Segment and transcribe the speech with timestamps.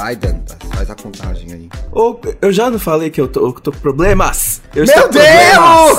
[0.00, 1.68] Vai, Danta, faz a contagem aí.
[1.92, 4.62] Ô, eu já não falei que eu tô, eu tô com problemas?
[4.74, 5.98] Eu Meu Deus!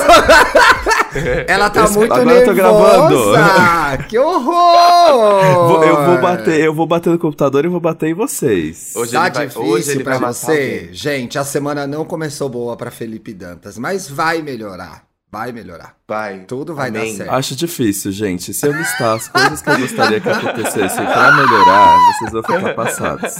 [1.46, 3.98] Ela tá Esse- muito agora eu tô nervosa!
[4.08, 5.68] Que horror!
[5.68, 8.92] Vou- eu vou bater, eu vou bater no computador e vou bater em vocês.
[8.96, 10.88] Hoje Tá ele vai, difícil hoje ele pra você?
[10.92, 15.04] Gente, a semana não começou boa pra Felipe Dantas, mas vai melhorar.
[15.32, 15.96] Vai melhorar.
[16.06, 16.40] Vai.
[16.44, 17.12] Tudo vai Amém.
[17.12, 17.30] dar certo.
[17.32, 18.52] Acho difícil, gente.
[18.52, 22.74] Se eu listar as coisas que eu gostaria que acontecessem pra melhorar, vocês vão ficar
[22.74, 23.34] passados.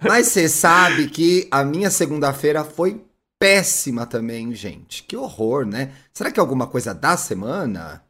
[0.00, 3.04] Mas você sabe que a minha segunda-feira foi
[3.40, 5.02] péssima também, gente.
[5.02, 5.90] Que horror, né?
[6.12, 8.00] Será que é alguma coisa da semana?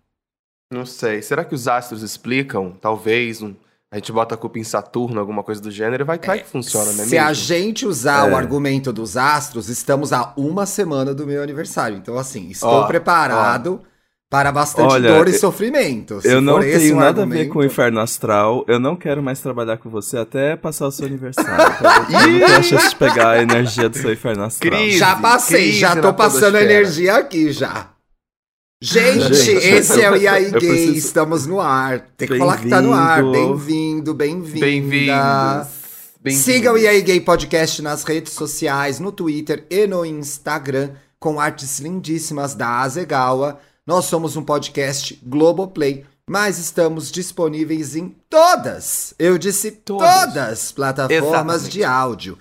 [0.71, 1.23] Não sei.
[1.23, 2.73] Será que os astros explicam?
[2.73, 3.55] Talvez um-
[3.95, 6.93] a gente bota a culpa em Saturno, alguma coisa do gênero, vai, vai que funciona,
[6.95, 7.05] né?
[7.05, 8.33] Se a gente usar É.
[8.33, 11.97] o argumento dos astros, estamos a uma semana do meu aniversário.
[11.97, 13.81] Então, assim, estou Ó, preparado
[14.29, 16.19] para bastante Olha, dor e eu- sofrimento.
[16.25, 18.65] Eu não tenho um nada a ver argumento- com o inferno astral.
[18.67, 21.53] Eu não quero mais trabalhar com você até passar o seu aniversário.
[21.79, 24.73] Então, eu não tenho a chance de pegar a energia do seu inferno astral.
[24.73, 24.97] Cris.
[24.99, 26.65] Já passei, crise já tô passando podosfera.
[26.65, 27.91] energia aqui já.
[28.85, 32.01] Gente, Gente, esse é o E aí Gay, preciso- estamos no ar.
[32.19, 33.23] Tem que falar que tá no ar.
[33.25, 34.61] Bem-vindo, bem-vinda.
[34.67, 35.67] Bem-vindos.
[36.21, 36.45] Bem-vindos.
[36.45, 41.41] Siga o E aí Gay Podcast nas redes sociais, no Twitter e no Instagram, com
[41.41, 43.59] artes lindíssimas da Azegawa.
[43.87, 50.73] Nós somos um podcast Globoplay, mas estamos disponíveis em todas, eu disse todas, Todas.
[50.73, 51.23] plataformas
[51.63, 51.71] Exatamente.
[51.71, 52.39] de áudio.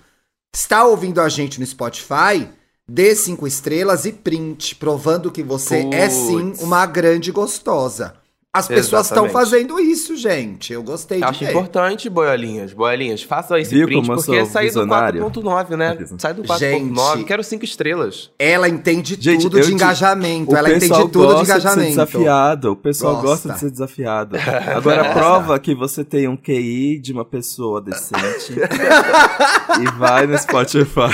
[0.54, 2.48] Está ouvindo a gente no Spotify?
[2.86, 6.62] Dê cinco estrelas e print, provando que você é sim Puts.
[6.62, 8.14] uma grande gostosa.
[8.52, 10.72] As pessoas estão fazendo isso, gente.
[10.72, 12.72] Eu gostei de Acho importante, boiolinhas.
[12.72, 15.24] Boiolinhas, façam esse Viu print, porque é sair do visionário?
[15.24, 15.98] 4.9, né?
[16.18, 17.24] Sai do 4.9, Gente.
[17.24, 18.30] quero 5 estrelas.
[18.38, 20.52] Ela entende Gente, tudo de engajamento.
[20.52, 21.88] O Ela entende pessoal tudo de gosta de, ser engajamento.
[21.90, 22.70] desafiado.
[22.72, 23.26] O pessoal Gosta.
[23.28, 24.36] gosta de ser desafiado.
[24.76, 28.52] Agora prova que você tem um QI de uma pessoa decente
[29.82, 31.10] e vai no Spotify.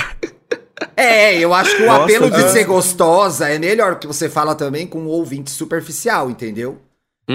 [0.95, 2.49] É, eu acho que o Gosta apelo de disso.
[2.53, 6.79] ser gostosa é melhor que você fala também com um ouvinte superficial, entendeu?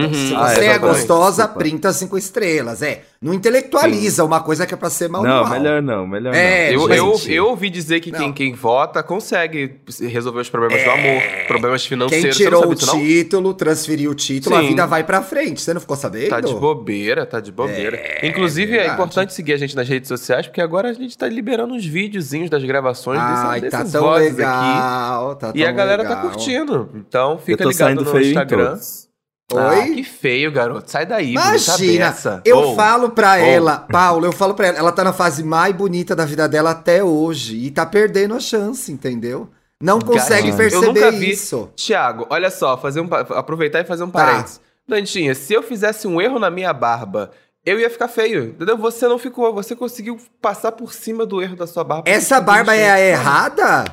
[0.04, 0.12] Uhum.
[0.14, 1.58] Se Ah, você é, exatamente, gostosa, desculpa.
[1.58, 2.82] printa cinco estrelas.
[2.82, 5.50] É, não intelectualiza uma coisa que é pra ser mal Não, mal.
[5.50, 6.88] melhor não, melhor É, não.
[6.90, 8.32] Eu, eu, eu ouvi dizer que quem, Não.
[8.32, 12.36] quem vota consegue resolver os problemas do amor, problemas Quem financeiros.
[12.36, 14.68] tirou Você o não sabe disso, título, transferiu o título, a Sim.
[14.68, 15.60] vida vai pra frente.
[15.60, 16.28] Você não ficou sabendo?
[16.30, 18.00] Tá de bobeira, tá de bobeira.
[18.22, 21.74] Inclusive, é, importante seguir a gente nas redes sociais, porque agora a gente tá liberando
[21.74, 24.36] uns videozinhos das gravações Ai, desses, tá desses tão vozes aqui.
[24.36, 25.36] legal.
[25.36, 26.22] Tá E a tão galera tá legal.
[26.30, 26.90] curtindo.
[26.94, 28.66] Então, fica ligado no Instagram.
[28.70, 29.05] todos.
[29.54, 29.94] Ah, Oi?
[29.94, 30.90] que feio, garoto.
[30.90, 32.42] Sai daí, Imagina, bonita beça.
[32.44, 33.36] eu Ou, falo pra ou.
[33.44, 36.70] ela, Paulo, eu falo pra ela, ela tá na fase mais bonita da vida dela
[36.72, 39.48] até hoje e tá perdendo a chance, entendeu?
[39.80, 41.30] Não consegue Gatinho, perceber eu nunca vi.
[41.30, 41.70] isso.
[41.76, 44.24] Tiago, olha só, fazer um, aproveitar e fazer um Tá.
[44.24, 44.60] parênteses.
[44.88, 47.30] Dantinha, se eu fizesse um erro na minha barba,
[47.64, 48.76] eu ia ficar feio, entendeu?
[48.78, 52.08] Você não ficou, você conseguiu passar por cima do erro da sua barba.
[52.10, 53.84] Essa barba é a errada?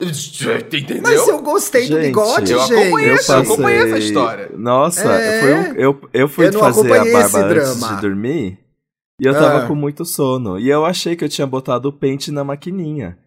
[0.72, 1.02] Entendeu?
[1.02, 2.72] Mas eu gostei do Gente, bigode, eu gente.
[2.72, 4.50] acompanhei eu acompanhei essa história.
[4.56, 5.40] Nossa, É.
[5.40, 8.58] foi um- eu, eu fui Eu fazer a barba antes de dormir
[9.20, 9.66] e eu tava Ah.
[9.66, 10.58] com muito sono.
[10.58, 13.18] E eu achei que eu tinha botado o pente na maquininha.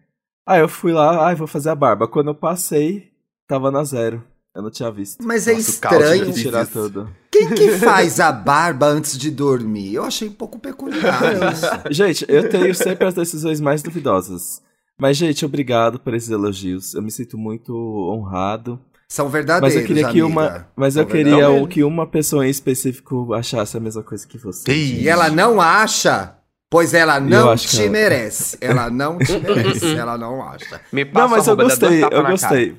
[0.46, 2.06] Aí eu fui lá, ai, vou fazer a barba.
[2.08, 3.08] Quando eu passei,
[3.48, 4.22] tava na zero.
[4.54, 5.24] Eu não tinha visto.
[5.24, 6.18] Mas é Nossa, caos estranho.
[6.20, 6.72] Tive que fiz tirar isso.
[6.72, 7.08] tudo.
[7.30, 9.94] Quem que faz a barba antes de dormir?
[9.94, 11.20] Eu achei um pouco peculiar
[11.52, 11.66] isso.
[11.90, 14.62] Gente, eu tenho sempre as decisões mais duvidosas.
[14.98, 16.94] Mas, gente, obrigado por esses elogios.
[16.94, 17.74] Eu me sinto muito
[18.12, 18.78] honrado.
[19.08, 20.26] São Mas verdadeiros, eu queria que amiga.
[20.26, 24.26] uma, mas São eu queria o- que uma pessoa em específico achasse a mesma coisa
[24.26, 24.72] que você.
[24.72, 26.34] E ela não acha,
[26.70, 28.56] pois ela não te ela- merece.
[28.60, 30.80] Ela não te merece, ela não acha.
[30.92, 32.76] Me passa Não, mas eu gostei, eu gostei.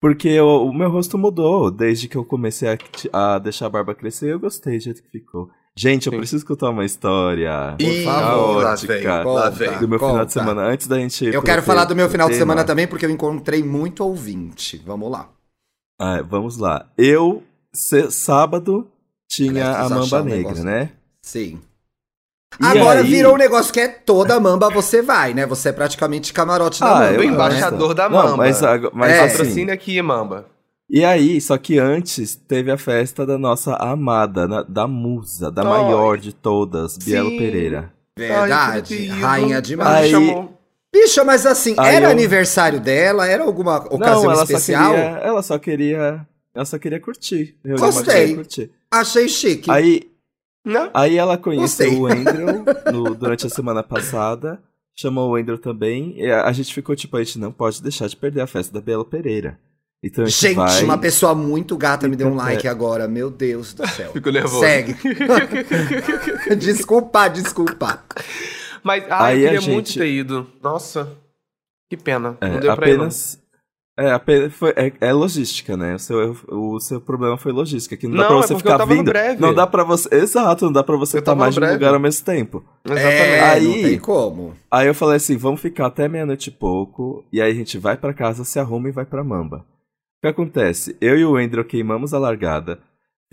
[0.00, 2.68] Porque eu- o meu rosto mudou desde que eu comecei
[3.12, 4.32] a, a deixar a barba crescer.
[4.32, 5.50] Eu gostei do jeito que ficou.
[5.76, 6.18] Gente, eu Sim.
[6.18, 7.74] preciso contar uma história.
[7.78, 9.68] Por Ih, favor, lá vem, lá vem.
[9.68, 9.80] Conta.
[9.80, 10.28] do meu final de conta.
[10.30, 10.62] semana.
[10.62, 11.24] Antes da gente.
[11.24, 12.42] ir Eu quero falar do meu final de tema.
[12.44, 14.82] semana também, porque eu encontrei muito ouvinte.
[14.84, 15.28] Vamos lá.
[16.00, 16.86] Ah, vamos lá.
[16.98, 17.42] Eu,
[17.72, 18.88] se- sábado,
[19.28, 20.64] tinha a Mamba um Negra, negócio.
[20.64, 20.90] né?
[21.22, 21.60] Sim.
[22.60, 25.46] E Agora aí- virou um negócio que é toda mamba você vai, né?
[25.46, 27.12] Você é praticamente camarote da Ah, mamba.
[27.12, 27.26] eu- né?
[27.26, 28.36] embaixador da Não, Mamba.
[28.38, 29.20] mas, ag- mas É.
[29.24, 30.46] assim, Patrocínio aqui, Mamba.
[30.92, 35.62] E aí, só que antes teve a festa da nossa amada, na- da musa, da
[35.62, 35.68] Ai.
[35.68, 37.30] maior de todas, Bielo.
[37.38, 37.92] Pereira.
[38.18, 39.08] Verdade.
[39.12, 39.20] Ai.
[39.20, 40.04] Rainha demais.
[40.06, 40.58] Aí- chamou.
[40.92, 43.24] Bicha, mas assim, Aí era eu- aniversário dela?
[43.24, 44.82] Era alguma ocasião Não, ela especial?
[44.90, 47.56] só queria, ela só queria, ela só queria curtir.
[47.64, 48.34] uma Gostei.
[48.34, 48.70] curtir.
[48.90, 49.70] Achei chique.
[49.70, 50.10] Aí,
[50.64, 50.90] Não?
[50.92, 51.96] aí ela conheceu Gostei.
[52.00, 54.60] o Andrew no- durante a semana passada,
[54.98, 58.08] chamou o Andrew também, e a, a gente ficou tipo, a gente não pode deixar
[58.08, 59.56] de perder a festa da Bielo Pereira.
[60.02, 60.82] Então gente, vai...
[60.82, 63.06] uma pessoa muito gata me deu um like agora.
[63.06, 64.12] Meu Deus do céu.
[64.14, 64.60] Fico nervoso.
[64.60, 64.96] Segue.
[66.56, 68.02] desculpa, desculpa.
[68.82, 70.46] Mas, ah, Aí eu a queria gente- muito ter ido.
[70.62, 71.12] Nossa,
[71.90, 72.36] que pena.
[72.40, 73.04] É, não deu pra ir, não.
[73.04, 73.38] apenas.
[73.98, 75.94] É, apenas foi, é, é logística, né?
[75.96, 77.94] O seu, o seu problema foi logística.
[77.98, 79.08] Que não, dá Não, pra é você porque eu ficar tava no vindo.
[79.10, 79.40] breve.
[79.42, 80.08] Não dá pra você.
[80.14, 82.64] Exato, não dá pra você estar tava mais no de um lugar ao mesmo tempo.
[82.86, 83.12] Exatamente.
[83.14, 84.54] É, Aí- não tem como.
[84.70, 87.22] Aí eu falei assim: vamos ficar até meia-noite e pouco.
[87.30, 89.66] E aí a gente vai pra casa, se arruma e vai pra Mamba.
[90.20, 90.94] O que acontece?
[91.00, 92.78] Eu e o Andrew queimamos a largada.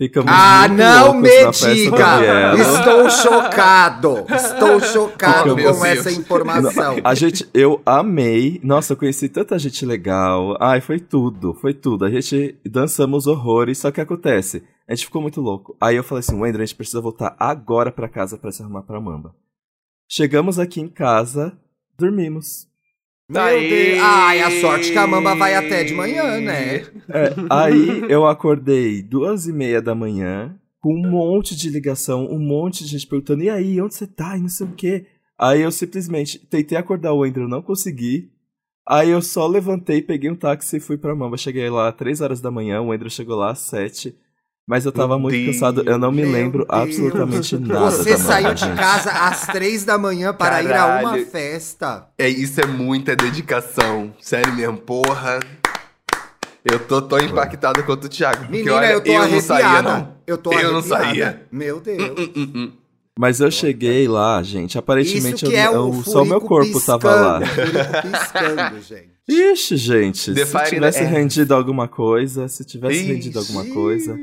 [0.00, 2.54] Ficamos Ah, muito não me diga!
[2.56, 4.24] Estou chocado!
[4.32, 6.96] Estou chocado com essa informação.
[7.04, 8.58] A gente, eu amei.
[8.64, 10.56] Nossa, eu conheci tanta gente legal.
[10.60, 12.04] Ai, foi tudo, foi tudo.
[12.06, 14.62] A gente dançamos horrores, só que acontece.
[14.88, 15.76] A gente ficou muito louco.
[15.80, 18.84] Aí eu falei assim, Wendel, a gente precisa voltar agora pra casa pra se arrumar
[18.84, 19.34] pra Mamba.
[20.08, 21.58] Chegamos aqui em casa,
[21.98, 22.67] dormimos.
[23.30, 23.68] Meu Aê!
[23.68, 24.02] Deus.
[24.02, 26.78] Ai, a sorte que a mamba vai até de manhã, né?
[27.10, 32.38] É, aí eu acordei duas e meia da manhã, com um monte de ligação, um
[32.38, 34.34] monte de gente perguntando, e aí, onde você tá?
[34.36, 35.06] E não sei o quê.
[35.38, 38.30] Aí eu simplesmente tentei acordar o Andrew, não consegui.
[38.88, 41.36] Aí eu só levantei, peguei um táxi e fui pra Mamba.
[41.36, 44.16] Cheguei lá às três horas da manhã, o Andrew chegou lá às sete.
[44.68, 45.54] Mas eu tava Meu muito Deus.
[45.56, 46.82] cansado, eu não me lembro Deus.
[46.82, 47.90] absolutamente nada.
[47.90, 51.26] Você saiu de casa às três da manhã para ir a uma Caralho.
[51.26, 52.06] festa.
[52.18, 54.12] É, isso é muita dedicação.
[54.20, 55.40] Sério mesmo, porra.
[56.70, 58.40] Eu tô tão impactado quanto o Thiago.
[58.40, 59.42] Porque, Menina, olha, eu tô eu não arrepiada.
[59.42, 60.14] saía, não.
[60.26, 61.04] Eu tô Eu não arrepiada.
[61.04, 61.42] saía.
[61.50, 62.02] Meu Deus.
[62.36, 62.72] Hum, hum.
[63.18, 67.40] Mas eu cheguei lá, gente, aparentemente eu- é eu- o só meu corpo tava lá.
[67.40, 69.08] piscando, piscando, gente.
[69.28, 73.06] Ixi, gente, The se tivesse é- rendido alguma coisa, se tivesse Ixi.
[73.12, 74.16] rendido alguma coisa,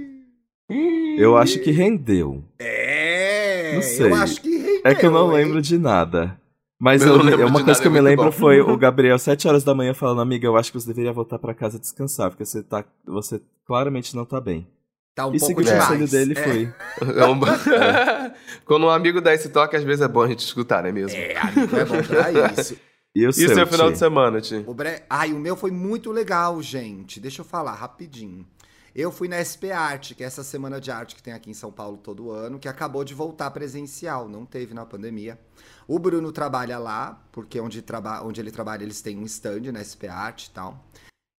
[1.17, 2.44] eu acho que rendeu.
[2.59, 4.07] É, Não sei.
[4.12, 5.45] eu acho que rendeu, É que eu não hein?
[5.45, 6.39] lembro de nada.
[6.79, 8.31] Mas Eu eu- lembro uma coisa nada, que eu é me lembro bom.
[8.31, 11.39] foi o Gabriel, 7 horas da manhã, falando, amiga, eu acho que você deveria voltar
[11.39, 12.83] pra casa descansar, porque você tá.
[13.07, 14.67] Você claramente não tá bem.
[15.15, 15.88] Tá um e pouco segui o demais.
[15.88, 16.44] conselho dele e É.
[16.44, 16.73] fui.
[17.17, 17.39] É um-
[18.65, 20.91] Quando um amigo dá esse toque, às vezes é bom a gente escutar, não é
[20.91, 21.17] mesmo?
[21.17, 22.31] É, amigo, é bom pra
[22.62, 22.75] isso.
[23.15, 24.62] E o E seu, o seu final de semana, Ti?
[24.67, 25.03] O bre...
[25.09, 27.17] Ai, o meu foi muito legal, gente.
[27.21, 28.45] Deixa eu falar rapidinho.
[28.95, 31.53] Eu fui na SP Arte, que é essa semana de arte que tem aqui em
[31.53, 35.38] São Paulo todo ano, que acabou de voltar presencial, não teve na pandemia.
[35.86, 38.24] O Bruno trabalha lá, porque onde, traba...
[38.24, 40.81] onde ele trabalha eles têm um stand na SP Arte e tal.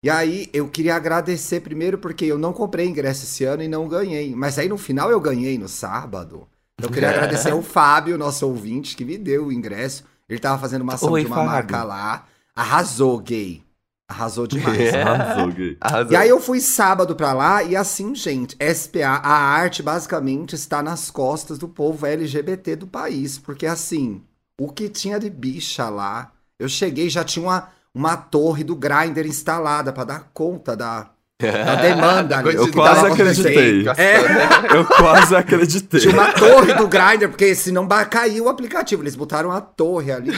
[0.04, 3.88] E aí eu queria agradecer primeiro porque eu não comprei ingresso esse ano e não
[3.88, 4.36] ganhei.
[4.36, 6.46] Mas aí no final eu ganhei no sábado.
[6.78, 10.04] Eu queria agradecer ao Fábio, nosso ouvinte, que me deu o ingresso.
[10.28, 11.50] Ele tava fazendo uma ação Oi, de uma Fábio.
[11.50, 12.26] marca lá.
[12.54, 13.65] Arrasou, gay.
[14.08, 14.78] Arrasou demais.
[14.78, 15.02] É.
[15.02, 15.76] Arrasou, gay.
[15.80, 16.12] Arrasou.
[16.12, 20.82] E aí eu fui sábado pra lá e assim, gente, SPA, a arte basicamente está
[20.82, 24.22] nas costas do povo LGBT do país, porque assim,
[24.60, 29.26] o que tinha de bicha lá, eu cheguei já tinha uma, uma torre do Grindr
[29.26, 32.38] instalada pra dar conta da, da demanda.
[32.38, 33.84] ali, Eu quase acreditei.
[33.96, 34.16] É,
[34.74, 36.00] Eu quase acreditei.
[36.00, 40.30] tinha uma torre do Grindr, porque senão caiu o aplicativo, eles botaram a torre ali.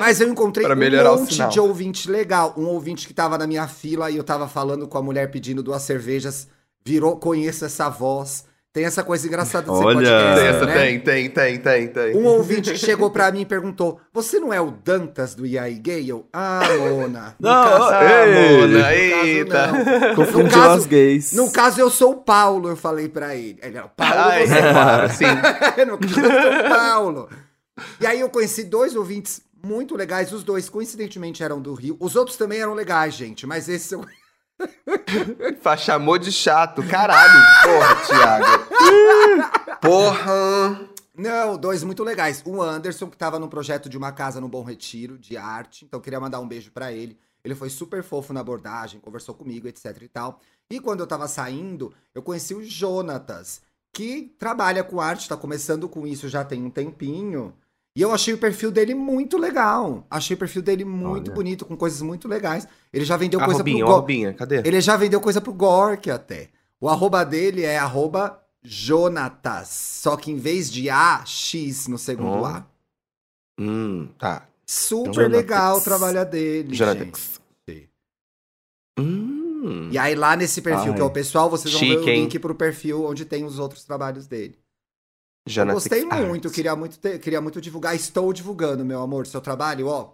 [0.00, 2.54] Mas eu encontrei um monte de ouvinte legal.
[2.56, 5.62] Um ouvinte que tava na minha fila e eu tava falando com a mulher pedindo
[5.62, 6.48] duas cervejas.
[6.84, 8.44] Virou, conheço essa voz.
[8.72, 9.96] Tem essa coisa engraçada de ser Olha.
[9.96, 10.74] podcast, Tem essa, né?
[10.74, 12.16] tem, tem, tem, tem, tem.
[12.16, 15.74] Um ouvinte que chegou pra mim e perguntou: Você não é o Dantas do IAI
[15.74, 16.08] Gay?
[16.08, 17.34] Eu, ah, Mona.
[17.40, 18.60] No Não, caso, Ah!
[18.60, 19.66] Mona, eita.
[19.72, 20.14] não.
[20.14, 21.32] Confundiu No caso- as gays.
[21.32, 23.58] No caso, eu sou o Paulo, eu falei pra ele.
[23.60, 25.24] Ele, "O Paulo, Ai, você é claro, sim.
[25.90, 27.28] no caso, eu sou o Paulo.
[28.00, 30.32] E aí eu conheci dois ouvintes muito legais.
[30.32, 31.96] Os dois, coincidentemente, eram do Rio.
[31.98, 33.46] Os outros também eram legais, gente.
[33.48, 34.04] Mas esse eu...
[35.78, 36.82] Chamou de chato.
[36.82, 37.40] Caralho.
[37.62, 39.80] Porra, Thiago.
[39.80, 40.90] Porra.
[41.14, 42.42] Não, dois muito legais.
[42.46, 45.84] O Anderson, que tava num projeto de uma casa no Bom Retiro, de arte.
[45.84, 47.18] Então, queria mandar um beijo pra ele.
[47.44, 50.40] Ele foi super fofo na abordagem, conversou comigo, etc e tal.
[50.70, 53.60] E quando eu tava saindo, eu conheci o Jonatas,
[53.92, 57.54] que trabalha com arte, tá começando com isso já tem um tempinho.
[57.96, 60.06] E eu achei o perfil dele muito legal.
[60.08, 61.34] Achei o perfil dele muito Olha.
[61.34, 62.66] bonito, com coisas muito legais.
[62.92, 64.58] Ele já vendeu A coisa Robinha, pro Go- Robinha, cadê?
[64.64, 66.50] Ele já vendeu coisa pro Gork até.
[66.80, 69.68] O arroba dele é arroba Jonatas.
[69.68, 72.46] Só que em vez de A, X no segundo Ó.
[72.46, 72.66] A.
[73.58, 74.46] Hum, tá.
[74.64, 75.36] Super Jonatas.
[75.36, 76.72] legal o trabalho dele.
[76.74, 77.40] Gente.
[78.98, 79.88] Hum.
[79.90, 80.94] E aí lá nesse perfil Ai.
[80.94, 82.22] que é o pessoal, vocês vão ver Chique, o hein?
[82.22, 84.56] link pro perfil onde tem os outros trabalhos dele.
[85.46, 86.28] Eu Jonathan gostei Arts.
[86.28, 87.94] muito, queria muito, ter- queria muito divulgar.
[87.96, 90.10] Estou divulgando, meu amor, seu trabalho, ó.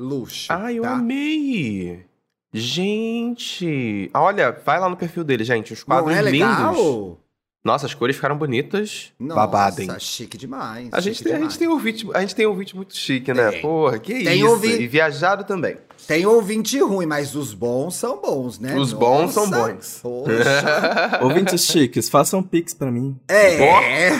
[0.00, 0.52] Luxo.
[0.52, 0.92] Ai, eu tá?
[0.94, 2.04] amei.
[2.52, 4.10] Gente.
[4.14, 5.72] Olha, vai lá no perfil dele, gente.
[5.72, 6.72] Os Não quadros é legal?
[6.74, 7.18] lindos.
[7.64, 9.12] Nossa, as cores ficaram bonitas.
[9.20, 9.88] Nossa, Babado, hein?
[10.00, 10.88] chique demais.
[10.90, 13.32] A gente, tem, a, gente tem um ouvinte, a gente tem um ouvinte muito chique,
[13.32, 13.52] né?
[13.52, 13.62] Tem.
[13.62, 14.48] Porra, que Tem isso.
[14.50, 15.76] ouvinte- E viajado também.
[16.06, 18.76] Tem ouvinte ruim, mas os bons são bons, né?
[18.76, 20.00] Os bons são Nossa, bons.
[20.02, 21.20] Poxa.
[21.22, 23.18] Ouvintes chiques, façam pix pra mim.
[23.28, 24.10] É.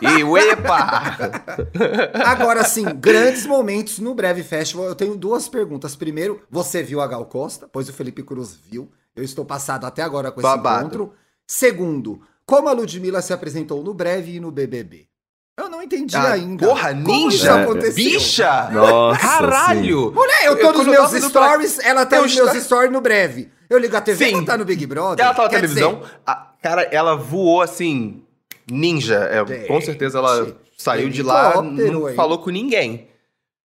[0.00, 1.16] E uepa!
[2.24, 4.86] Agora sim, grandes momentos no Breve Festival.
[4.86, 5.94] Eu tenho duas perguntas.
[5.94, 7.68] Primeiro, você viu a Gal Costa?
[7.70, 8.90] Pois o Felipe Cruz viu.
[9.14, 10.86] Eu estou passado até agora com esse Babado.
[10.86, 11.12] encontro.
[11.46, 15.11] Segundo, como a Ludmilla se apresentou no Breve e no BBB?
[15.58, 16.66] Eu não entendi Ah, ainda.
[16.66, 17.92] porra, Como isso ninja!
[17.94, 18.70] Bicha!
[18.72, 20.10] Nossa, Caralho!
[20.12, 22.90] Mulher, eu tô Eu- nos meus indo pra- stories, ela tá Eu nos meus stories
[22.90, 23.50] no Breve.
[23.68, 24.34] Eu ligo a TV, Sim.
[24.36, 25.22] ela tá no Big Brother.
[25.24, 25.96] Ela tava na Quer televisão.
[25.96, 28.22] dizer, a- cara, ela voou assim.
[28.70, 29.16] Ninja.
[29.30, 32.14] É, com certeza ela saiu de lá, não hein?
[32.16, 33.08] falou com ninguém.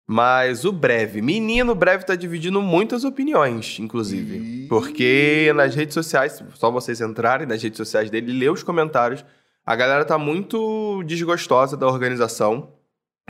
[0.07, 1.21] Mas o Breve.
[1.21, 4.37] Menino, o Breve tá dividindo muitas opiniões, inclusive.
[4.37, 4.67] Ih.
[4.69, 9.25] Porque nas redes sociais, só vocês entrarem nas redes sociais dele e ler os comentários,
[9.65, 12.69] a galera tá muito desgostosa da organização.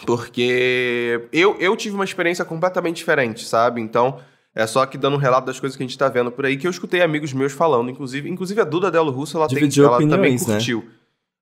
[0.06, 3.80] Porque eu, eu tive uma experiência completamente diferente, sabe?
[3.80, 4.20] Então,
[4.54, 6.58] é só aqui dando um relato das coisas que a gente tá vendo por aí,
[6.58, 9.98] que eu escutei amigos meus falando, inclusive, inclusive a Duda Delo Russo, ela, tem, ela
[10.00, 10.60] também opiniões, né?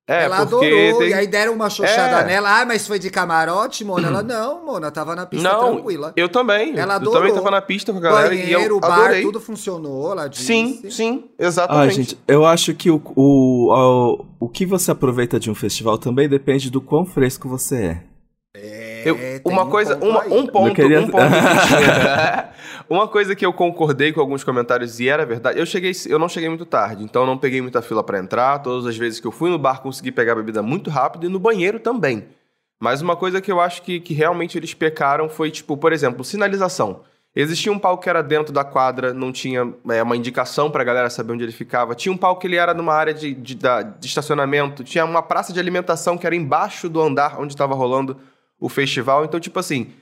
[0.06, 2.24] É, ela porque adorou, tem- e aí deram uma xoxada É.
[2.26, 2.60] nela.
[2.60, 4.08] Ah, mas foi de camarote, Mona?
[4.08, 6.12] Ela, não, Mona, tava na pista Não, tranquila.
[6.14, 6.76] eu também.
[6.78, 7.20] Ela eu adorou.
[7.20, 9.22] também tava na pista com a galera e Banheiro, eu bar, adorei.
[9.22, 10.44] tudo funcionou, ela disse.
[10.44, 11.94] Sim, sim, Ah, exatamente.
[11.94, 16.28] gente, eu acho que o, o, o, o que você aproveita de um festival também
[16.28, 18.02] depende do quão fresco você é.
[19.08, 23.44] Eu- uma um coisa, ponto uma- um ponto, queria- um ponto que- uma coisa que
[23.44, 25.58] eu concordei com alguns comentários e era verdade.
[25.58, 28.58] Eu cheguei, eu não cheguei muito tarde, então não peguei muita fila pra entrar.
[28.60, 31.38] Todas as vezes que eu fui no bar consegui pegar bebida muito rápido e no
[31.38, 32.24] banheiro também.
[32.80, 36.24] Mas uma coisa que eu acho que, que realmente eles pecaram foi tipo, por exemplo,
[36.24, 37.00] sinalização.
[37.36, 41.10] Existia um palco que era dentro da quadra, não tinha é, uma indicação pra galera
[41.10, 41.92] saber onde ele ficava.
[41.92, 44.84] Tinha um palco que ele era numa área de, de, de estacionamento.
[44.84, 48.16] Tinha uma praça de alimentação que era embaixo do andar onde estava rolando
[48.64, 49.24] o festival.
[49.24, 49.92] Então, tipo assim,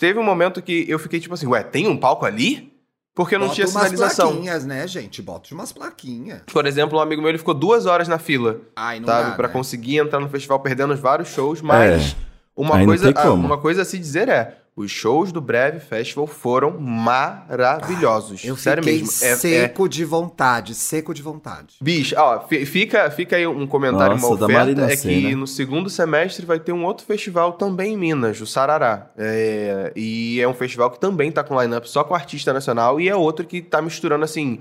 [0.00, 2.72] teve um momento que eu fiquei tipo assim, ué, tem um palco ali?
[3.14, 4.28] Porque não Bota tinha umas sinalização.
[4.32, 5.22] plaquinhas, né, gente?
[5.22, 6.42] Bota umas plaquinhas.
[6.52, 9.30] Por exemplo, um amigo meu ele ficou duas horas na fila, Ai, não sabe?
[9.30, 9.52] dá, Pra né?
[9.52, 12.14] conseguir entrar no festival perdendo vários shows, mas
[12.54, 14.58] uma, Aí não coisa, uma coisa a se dizer é.
[14.76, 18.44] Os shows do Breve Festival foram maravilhosos.
[18.44, 19.24] Eu Sério fiquei mesmo.
[19.24, 21.76] É- é, seco de vontade, seco de vontade.
[21.80, 25.88] Bicho, ó, fi- fica, fica aí um comentário, Nossa, uma oferta, é que no segundo
[25.88, 29.10] semestre vai ter um outro festival também em Minas, o Sarará.
[29.16, 33.08] É, e é um festival que também tá com line-up só com artista nacional e
[33.08, 34.60] é outro que tá misturando, assim,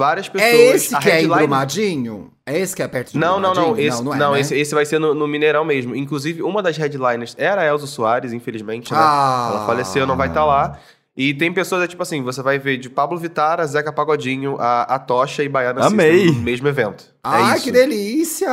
[0.00, 0.50] várias pessoas.
[0.52, 2.32] É esse que é em headline- Brumadinho?
[2.46, 3.62] É esse que é perto de Não, não, não.
[3.62, 3.86] Brumadinho?
[3.88, 4.40] Esse, não, não, é, né?
[4.40, 5.94] esse, esse vai ser no, no Mineirão mesmo.
[5.94, 8.98] Inclusive, uma das headliners era a Elza Soares, infelizmente, né?
[9.00, 9.50] Ah.
[9.54, 10.78] Ela faleceu, não vai estar lá.
[11.16, 14.56] E tem pessoas, é tipo assim, você vai ver de Pablo Vittar, a Zeca Pagodinho,
[14.60, 16.18] a, a Tocha e Baiana Amei.
[16.20, 17.04] System no mesmo evento.
[17.04, 17.64] é Ai, isso.
[17.64, 18.48] que delícia!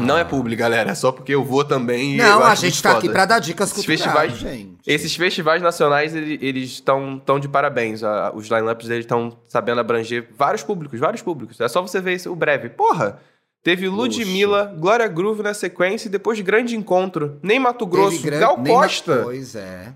[0.00, 0.90] Não é publi, galera.
[0.90, 2.14] É só porque eu vou também.
[2.14, 2.98] e Não, eu a gente tá foda.
[3.00, 4.78] aqui pra dar dicas Esses culturais, festivais- gente.
[4.86, 8.00] Esses festivais nacionais, ele- eles estão tão de parabéns.
[8.34, 11.60] Os lineups deles estão sabendo abranger vários públicos, vários públicos.
[11.60, 12.70] É só você ver esse- o breve.
[12.70, 13.18] Porra!
[13.62, 17.38] Teve Ludmilla, Glória Groove na sequência e depois Grande Encontro.
[17.42, 19.20] Nem Mato Grosso, gran- Gal nem Costa.
[19.24, 19.92] Pois é.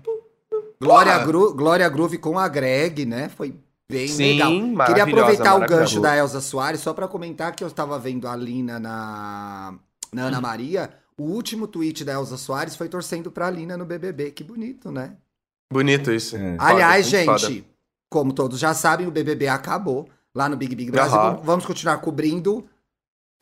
[0.83, 1.17] Glória.
[1.25, 3.29] Gru, Glória Groove com a Greg, né?
[3.29, 3.55] Foi
[3.89, 4.85] bem Sim, legal.
[4.87, 8.35] Queria aproveitar o gancho da Elza Soares só pra comentar que eu estava vendo a
[8.35, 9.75] Lina na,
[10.11, 10.89] na Ana Maria.
[11.17, 14.31] O último tweet da Elza Soares foi torcendo pra Lina no BBB.
[14.31, 15.13] Que bonito, né?
[15.71, 16.35] Bonito isso.
[16.35, 16.57] É.
[16.57, 17.65] Foda, Aliás, muito gente, foda.
[18.09, 21.17] como todos já sabem, o BBB acabou lá no Big Big Brasil.
[21.17, 21.39] Aham.
[21.43, 22.65] Vamos continuar cobrindo,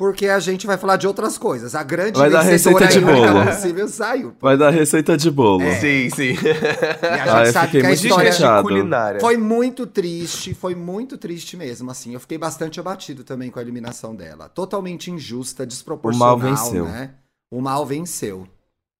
[0.01, 1.75] porque a gente vai falar de outras coisas.
[1.75, 3.45] A grande Vai dar receita de e única bolo.
[3.45, 4.33] possível saiu.
[4.41, 5.61] Vai dar receita de bolo.
[5.61, 5.75] É.
[5.79, 6.23] Sim, sim.
[6.33, 9.19] E a gente Ah, sabe que a história de culinária.
[9.21, 12.15] foi muito triste, foi muito triste mesmo, assim.
[12.15, 14.49] Eu fiquei bastante abatido também com a eliminação dela.
[14.49, 16.85] Totalmente injusta, desproporcional, O mal venceu.
[16.85, 17.11] né?
[17.51, 18.47] O mal venceu.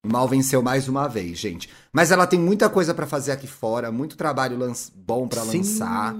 [0.06, 1.68] O mal venceu mais uma vez, gente.
[1.92, 4.56] Mas ela tem muita coisa pra fazer aqui fora, muito trabalho
[4.96, 5.58] bom pra Sim.
[5.58, 6.16] lançar.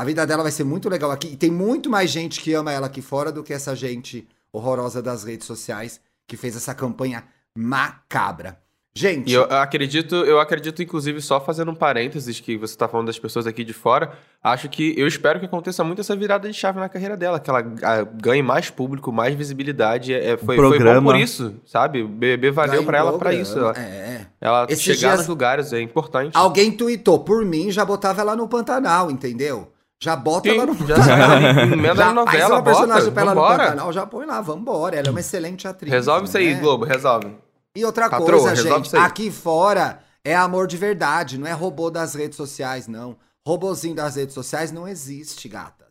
[0.00, 1.28] A vida dela vai ser muito legal aqui.
[1.28, 5.02] E tem muito mais gente que ama ela aqui fora do que essa gente horrorosa
[5.02, 7.22] das redes sociais que fez essa campanha
[7.54, 8.58] macabra.
[8.92, 13.06] Gente, E eu acredito, eu acredito, inclusive, só fazendo um parênteses, que você tá falando
[13.06, 16.54] das pessoas aqui de fora, acho que eu espero que aconteça muito essa virada de
[16.54, 20.12] chave na carreira dela, que ela ah, ganhe mais público, mais visibilidade.
[20.12, 21.12] É, foi, foi bom programa.
[21.12, 22.02] por isso, sabe?
[22.02, 23.42] O BBB valeu pra ela pra programa.
[23.42, 23.58] isso.
[23.58, 24.26] Ela, É.
[24.40, 26.32] ela Esses chegar dias- nos lugares é importante.
[26.36, 29.70] Alguém tweetou por mim, já botava ela no Pantanal, entendeu?
[30.02, 30.96] Já bota Sim, ela no já
[31.72, 33.64] emenda Já na faz novela, uma personagem bota, pra ela no vambora.
[33.64, 34.96] Pantanal, já põe lá, vambora.
[34.96, 35.92] Ela é uma excelente atriz.
[35.92, 36.60] Resolve isso aí, né?
[36.60, 37.36] Globo, resolve.
[37.76, 42.14] E outra Patroa, coisa, gente, aqui fora é amor de verdade, não é robô das
[42.14, 43.16] redes sociais, não.
[43.46, 45.88] Robozinho das redes sociais não existe, gatas.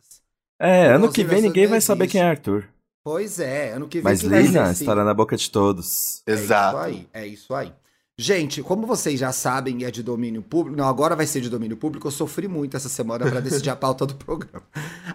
[0.60, 2.68] É, ano que vem ninguém vai saber quem é Arthur.
[3.02, 4.04] Pois é, ano que vem.
[4.04, 6.22] Mas Lina estará na boca de todos.
[6.26, 6.76] Exato.
[6.78, 7.72] É isso aí, é isso aí.
[8.20, 10.76] Gente, como vocês já sabem, é de domínio público.
[10.76, 12.06] Não, agora vai ser de domínio público.
[12.06, 14.62] Eu sofri muito essa semana pra decidir a pauta do programa.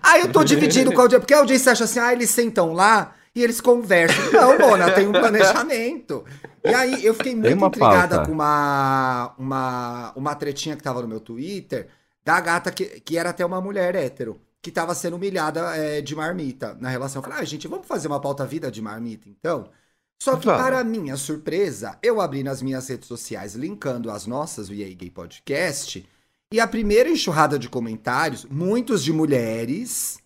[0.01, 2.73] Aí eu tô dividindo com a audiência, porque a audiência acha assim, ah, eles sentam
[2.73, 4.31] lá e eles conversam.
[4.33, 6.25] Não, Mona, tem um planejamento.
[6.63, 8.25] E aí eu fiquei muito intrigada pauta.
[8.25, 11.87] com uma, uma, uma tretinha que tava no meu Twitter
[12.23, 14.41] da gata que, que era até uma mulher hétero.
[14.63, 17.19] Que tava sendo humilhada é, de marmita na relação.
[17.19, 19.69] Eu falei, ah, gente, vamos fazer uma pauta vida de marmita, então?
[20.21, 20.61] Só que, Vamos.
[20.61, 25.09] para minha surpresa, eu abri nas minhas redes sociais, linkando as nossas, o EA Gay
[25.09, 26.05] Podcast,
[26.51, 30.17] e a primeira enxurrada de comentários, muitos de mulheres,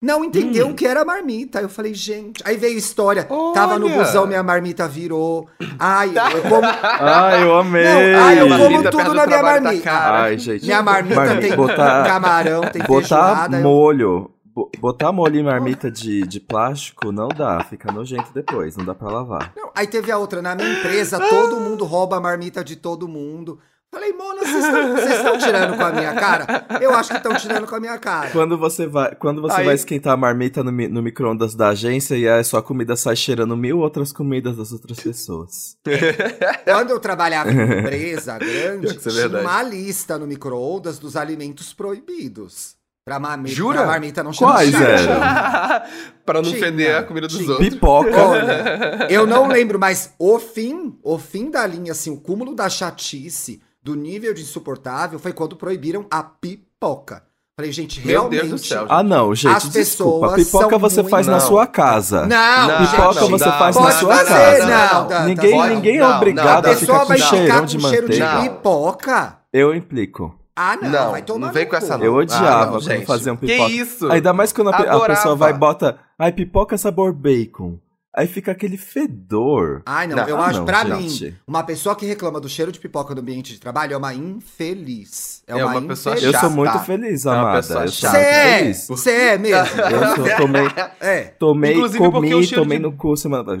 [0.00, 0.70] não entendeu Hum.
[0.70, 1.60] o que era marmita.
[1.60, 2.40] Eu falei, gente.
[2.46, 3.24] Aí veio história.
[3.54, 4.04] Tava no Olha.
[4.04, 5.48] busão, minha marmita virou.
[5.78, 6.66] Ai, eu como.
[6.66, 7.84] Ai, eu amei!
[8.12, 9.90] Não, ai, eu como Marmita tudo na minha da marmita.
[9.90, 10.64] Ai, gente.
[10.66, 13.56] Minha marmita Marmi- tem botar- camarão, tem Botar feijoada.
[13.56, 14.20] eu- molho.
[14.20, 14.35] bo-
[14.78, 19.10] Botar molho em marmita de, de plástico não dá, fica nojento depois, não dá pra
[19.10, 19.52] lavar.
[19.56, 23.06] Não, aí teve a outra, na minha empresa, todo mundo rouba a marmita de todo
[23.06, 23.58] mundo.
[23.88, 26.66] Falei, Mona, vocês estão- tirando com a minha cara?
[26.80, 28.30] Eu acho que estão tirando com a minha cara.
[28.30, 32.16] Quando você vai, quando você Aí- vai esquentar a marmita no, no micro-ondas da agência
[32.16, 35.76] e a sua comida sai cheirando mil outras comidas das outras pessoas.
[36.64, 39.44] Quando eu trabalhava em empresa grande, Isso é tinha verdade.
[39.44, 42.74] uma lista no micro-ondas dos alimentos proibidos.
[43.06, 43.78] Pra, marmita, Jura?
[43.78, 45.14] pra marmita não cheirar Quais eram?
[46.26, 47.50] pra não Tinha, feder a comida dos tinha.
[47.50, 47.68] outros.
[47.68, 48.20] Pipoca.
[48.20, 52.68] Olha, eu não lembro, mas o fim, o fim da linha, assim, o cúmulo da
[52.68, 57.22] chatice, do nível de insuportável, foi quando proibiram a pipoca.
[57.56, 58.40] Falei, gente, Meu realmente...
[58.48, 58.86] Deus do céu.
[58.88, 60.26] Ah, não, gente, As desculpa.
[60.30, 61.40] pessoas Pipoca são você muito- faz na Não.
[61.40, 62.26] sua casa.
[62.26, 64.66] Não, Não, gente, Pipoca não, você não, faz não, na sua fazer, casa.
[64.66, 67.24] não, tá- ninguém ninguém não, é não, obrigado A a não, pessoa ficar vai com
[67.24, 68.34] ficar cheirão com de cheiro de manteiga.
[68.34, 68.42] Não.
[68.56, 69.38] pipoca?
[69.52, 70.34] Eu implico.
[70.56, 72.04] Ah, não, Não, vai tomar não vem com essa não.
[72.06, 73.06] Eu Ah, odiava não, quando gente.
[73.06, 73.70] faziam Que pipoca.
[73.70, 74.10] isso?
[74.10, 75.98] Ainda mais quando a, a pessoa vai e bota.
[76.18, 77.78] Ai, pipoca sabor bacon.
[78.18, 79.82] Aí fica aquele fedor.
[79.84, 81.24] Ai, não, Não, eu ah, acho, não, pra gente.
[81.26, 84.14] mim, uma pessoa que reclama do cheiro de pipoca no ambiente de trabalho é uma
[84.14, 85.42] infeliz.
[85.46, 86.32] É É uma, uma pessoa infeliz.
[86.34, 86.54] Eu sou chata.
[86.56, 87.62] muito feliz, É uma amada.
[87.62, 88.16] sou chata.
[88.18, 89.80] Você é, você é mesmo.
[89.82, 90.62] Eu sou, tomei,
[90.98, 91.20] É.
[91.38, 93.52] tomei, Inclusive comi, tomei de- no cu semana.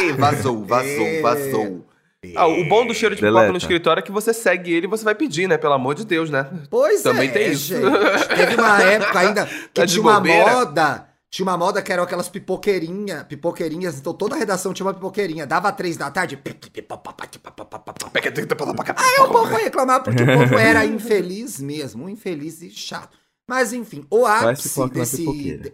[0.00, 1.20] Ei, vazou, vazou, É.
[1.20, 1.86] vazou.
[2.36, 4.88] Ah, o bom do cheiro de pipoca no escritório é que você segue ele e
[4.88, 5.56] você vai pedir, né?
[5.56, 6.46] Pelo amor de Deus, né?
[6.68, 7.68] Pois Também é, tem isso.
[7.74, 8.28] gente.
[8.36, 11.06] Teve uma época ainda que Tá tinha uma moda.
[11.30, 15.46] Tinha uma moda que eram aquelas pipoqueirinhas, pipoqueirinhas, então toda a redação tinha uma pipoqueirinha.
[15.46, 16.36] Dava três da tarde.
[18.96, 23.16] Aí o povo vai reclamar porque o povo era infeliz mesmo, um infeliz e chato.
[23.48, 25.24] Mas enfim, o ápice desse.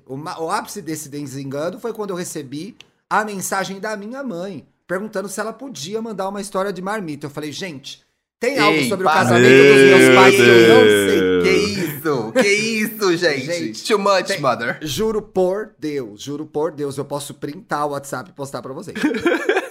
[0.07, 2.77] O, o ápice desse desengano foi quando eu recebi
[3.09, 7.27] a mensagem da minha mãe, perguntando se ela podia mandar uma história de marmita.
[7.27, 8.03] Eu falei, gente,
[8.39, 11.43] tem algo Ei, sobre o casamento dos meus pais que eu não sei.
[11.43, 12.33] Que isso?
[12.33, 13.47] Que isso, gente?
[13.47, 14.79] Gente, Too much, tem- mother.
[14.83, 18.97] Juro por Deus, juro por Deus, eu posso printar o WhatsApp e postar pra vocês.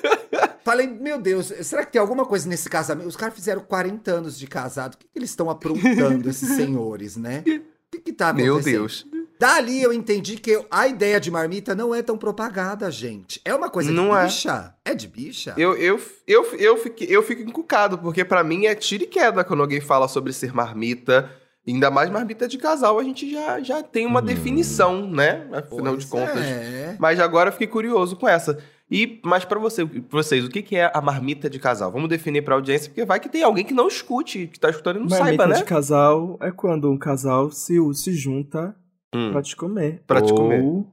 [0.64, 3.08] Falei, meu Deus, será que tem alguma coisa nesse casamento?
[3.08, 4.96] Os caras fizeram 40 anos de casado.
[4.96, 7.44] O que, que eles estão aprontando, esses senhores, né?
[7.46, 8.54] O que, que tá acontecendo?
[8.56, 9.06] Meu Deus.
[9.40, 13.42] Dali eu entendi que a ideia de marmita não é tão propagada, gente.
[13.44, 14.24] É uma coisa Não de é.
[14.26, 14.74] bicha.
[14.86, 14.94] É.
[14.96, 15.54] de bicha?
[15.58, 19.44] Eu, eu, eu, eu, fiquei, eu fico encucado, porque pra mim é tiro e queda
[19.44, 21.30] quando alguém fala sobre ser marmita.
[21.68, 24.26] Ainda mais marmita de casal, a gente já, já tem uma Hum.
[24.26, 25.48] definição, né?
[25.52, 26.38] Afinal Pois de contas.
[26.46, 26.96] É.
[27.00, 28.58] Mas agora eu fiquei curioso com essa.
[28.90, 31.92] E, mas pra você, pra vocês, o que, que é a marmita de casal?
[31.92, 34.98] Vamos definir pra audiência, porque vai que tem alguém que não escute, que tá escutando
[34.98, 35.56] e não Marmita saiba, né?
[35.56, 38.76] de casal é quando um casal se, se junta
[39.14, 39.32] Hum.
[39.32, 40.04] pra te comer.
[40.08, 40.86] Pra te Ou comer.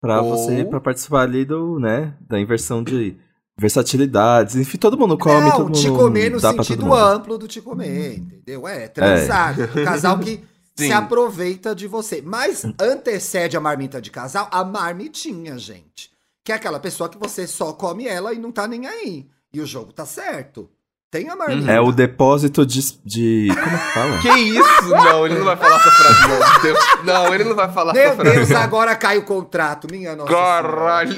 [0.00, 3.16] Pra Ou- você, pra participar ali do, né, da inversão de
[3.58, 4.56] versatilidades.
[4.56, 6.96] Enfim, todo mundo come, não, todo mundo te comer no dá pra todo sentido mundo.
[6.98, 8.66] amplo do te comer, entendeu?
[8.66, 9.54] É, transar.
[9.60, 10.38] Um casal que
[10.74, 10.92] se Sim.
[10.92, 12.20] aproveita de você.
[12.20, 16.10] Mas antecede a marmita de casal a marmitinha, gente.
[16.44, 19.28] Que é aquela pessoa que você só come ela e não tá nem aí.
[19.54, 20.68] E o jogo tá certo.
[21.12, 21.70] Tem a marmita.
[21.70, 23.48] É o depósito de, de...
[23.54, 24.18] Como é que fala?
[24.22, 24.88] Que isso?
[24.88, 26.62] Não, ele não vai falar essa frase, não.
[26.62, 28.36] Deus- Não, ele não vai falar Meu essa frase.
[28.38, 29.86] Deus, agora cai o contrato.
[29.90, 31.14] Minha nossa Caralho.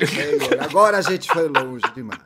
[0.58, 2.20] Agora a gente foi longe demais.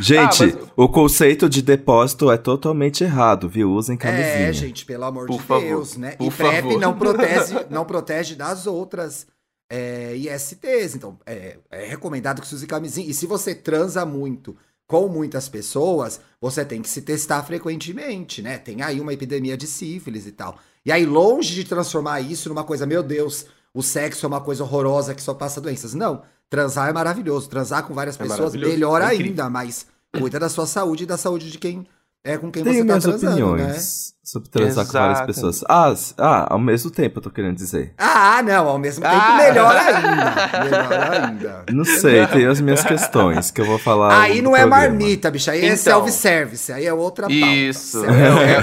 [0.00, 3.70] Gente, Ah, mas- o conceito de depósito é totalmente errado, viu?
[3.70, 4.48] Usem camisinha.
[4.48, 6.12] É, gente, pelo amor Por de favor, Deus, né?
[6.18, 6.80] por e PrEP favor.
[6.80, 9.28] não protege, não protege das outras
[9.70, 10.96] é, ISTs.
[10.96, 13.08] Então, é, é recomendado que se use camisinha.
[13.08, 14.56] E se você transa muito
[14.90, 18.58] com muitas pessoas, você tem que se testar frequentemente, né?
[18.58, 20.58] Tem aí uma epidemia de sífilis e tal.
[20.84, 24.64] E aí, longe de transformar isso numa coisa, meu Deus, o sexo é uma coisa
[24.64, 25.94] horrorosa que só passa doenças.
[25.94, 27.48] Não, transar é maravilhoso.
[27.48, 29.86] Transar com várias É pessoas, melhor é ainda, mas
[30.18, 31.86] cuida da sua saúde e da saúde de quem
[32.24, 33.42] é com quem Tenho você tá minhas transando, né?
[33.44, 35.26] opiniões sobre transar com várias Exato.
[35.26, 35.64] pessoas.
[35.68, 37.94] Ah, ah, ao mesmo tempo, eu tô querendo dizer.
[37.98, 39.36] Ah, não, ao mesmo tempo, Ah.
[39.36, 40.64] melhor ainda.
[40.64, 41.64] Melhor ainda.
[41.72, 44.20] Não sei, tem as minhas questões que eu vou falar.
[44.20, 44.88] Aí não é programa.
[44.88, 45.50] marmita, bicho.
[45.50, 45.76] Aí é Então.
[45.76, 46.72] self-service.
[46.72, 47.34] Aí é outra pauta.
[47.44, 48.04] Isso.
[48.04, 48.08] É,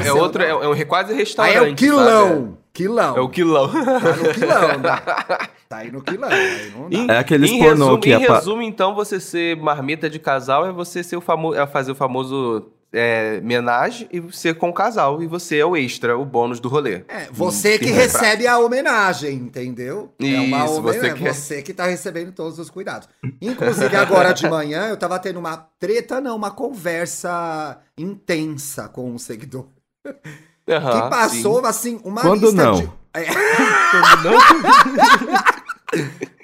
[0.03, 1.55] é- é outro, é, outra- é um quase Aí restaurante.
[1.57, 2.57] é o quilão.
[2.73, 3.07] Quilão.
[3.07, 3.19] sabe?
[3.19, 3.67] É o quilão.
[3.71, 5.01] Tá no quilão, né?
[5.67, 6.29] Tá aí no quilão.
[6.29, 6.97] Aí não dá.
[6.97, 10.17] Em- É aqueles em pornô resumo, que Em apa- resumo, então, você ser marmita de
[10.19, 14.69] casal é você ser o famoso, é fazer o famoso é, menage e ser com
[14.69, 15.21] o casal.
[15.21, 17.03] E você é o extra, o bônus do rolê.
[17.07, 20.13] É, você que Sim, recebe a homenagem, entendeu?
[20.19, 20.81] é uma Isso, homenagem.
[20.81, 23.07] você É que- você que tá recebendo todos os cuidados.
[23.41, 29.17] Inclusive, agora de manhã, eu tava tendo uma treta, não, uma conversa intensa com um
[29.17, 29.67] seguidor.
[30.03, 32.75] Que passou, assim, uma Quando lista não?
[32.75, 32.91] de...
[33.13, 33.25] É.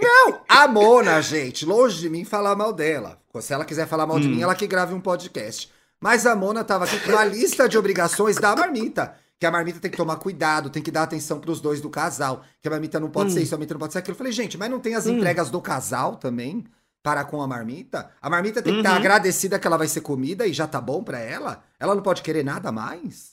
[0.01, 3.17] Não, a Mona, gente, longe de mim falar mal dela.
[3.41, 4.31] Se ela quiser falar mal de Hum.
[4.31, 5.69] mim, ela que grave um podcast.
[6.03, 9.15] Mas a Mona tava aqui com uma lista de obrigações da marmita.
[9.39, 12.43] Que a marmita tem que tomar cuidado, tem que dar atenção pros dois do casal.
[12.61, 13.33] Que a marmita não pode Hum.
[13.35, 14.13] ser isso, a marmita não pode ser aquilo.
[14.13, 16.65] Eu falei, gente, mas não tem as entregas do casal também?
[17.01, 18.09] Para com a marmita?
[18.21, 18.97] A marmita tem que estar Uhum.
[18.97, 21.63] agradecida que ela vai ser comida e já tá bom pra ela?
[21.79, 23.31] Ela não pode querer nada mais?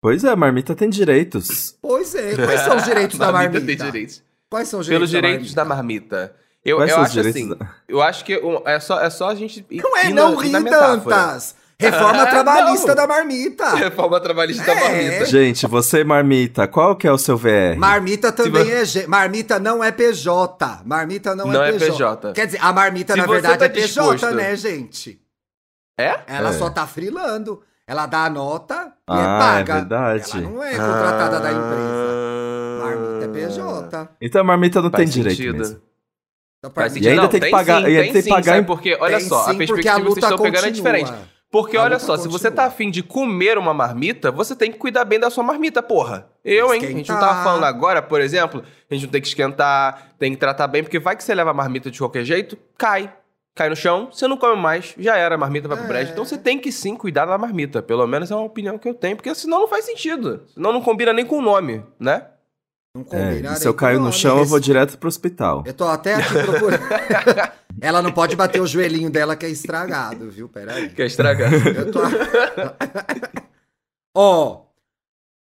[0.00, 1.76] Pois é, marmita tem direitos.
[1.82, 2.36] Pois é.
[2.36, 3.64] Quais são os direitos da marmita?
[3.66, 4.22] tem direitos.
[4.50, 6.34] Quais são os Pelos direitos direitos da marmita.
[6.64, 8.32] Eu, Quais eu os acho direitos assim, da- eu acho que
[8.64, 10.60] é, só, é só a gente ir, Não é não ri na
[11.78, 12.94] Reforma trabalhista Não.
[12.94, 13.74] da marmita.
[13.76, 14.80] Reforma trabalhista da É.
[14.80, 15.24] marmita.
[15.26, 17.76] Gente, você, marmita, qual que é o seu VR?
[17.76, 18.82] Marmita também é.
[18.84, 20.80] G- Marmita não é PJ.
[20.86, 21.90] Marmita não, Não é, é PJ.
[21.92, 22.32] PJ.
[22.32, 23.86] Quer dizer, a marmita, Se na verdade, tá é PJ,
[24.16, 25.20] disposto- né, gente?
[25.98, 26.18] É?
[26.26, 26.52] Ela É.
[26.54, 27.62] só tá frilando.
[27.86, 28.74] Ela dá a nota
[29.08, 29.72] e é Ah, paga.
[29.72, 30.30] é verdade.
[30.32, 32.06] Ela não é contratada da empresa.
[32.10, 32.84] Ah.
[32.84, 34.08] Marmita é PJ.
[34.20, 35.58] Então a marmita não Faz tem direito sentido.
[35.58, 35.82] mesmo.
[36.64, 37.08] Então, sentido.
[37.08, 39.18] ainda Não, tem que pagar- Sim, e ainda tem tem que sim, pagar porque, olha
[39.18, 41.12] Tem só, sim, a porque perspectiva a que vocês luta estão pegando é diferente.
[41.50, 45.04] Porque olha só, se você tá afim de comer uma marmita, você tem que cuidar
[45.04, 46.28] bem da sua marmita, porra.
[46.44, 46.82] Eu, hein?
[46.84, 50.32] A gente não tava falando agora, por exemplo, a gente não tem que esquentar, tem
[50.32, 53.12] que tratar bem, porque vai que você leva a marmita de qualquer jeito, cai.
[53.54, 55.88] Cai no chão, você não come mais, já era, a marmita vai pro É.
[55.88, 56.12] brejo.
[56.12, 57.80] Então você tem que sim cuidar da marmita.
[57.80, 60.42] Pelo menos é uma opinião que eu tenho, porque senão não faz sentido.
[60.52, 62.26] Senão não combina nem com o nome, né?
[62.96, 65.62] Não É, combina e se eu caio no chão, eu vou direto pro hospital.
[65.66, 66.82] Eu tô até aqui procurando.
[67.80, 70.48] Ela não pode bater o joelhinho dela que é estragado, viu?
[70.48, 70.88] Peraí.
[70.90, 71.52] Quer estragar.
[71.52, 72.00] Eu tô...
[74.14, 74.62] Ó,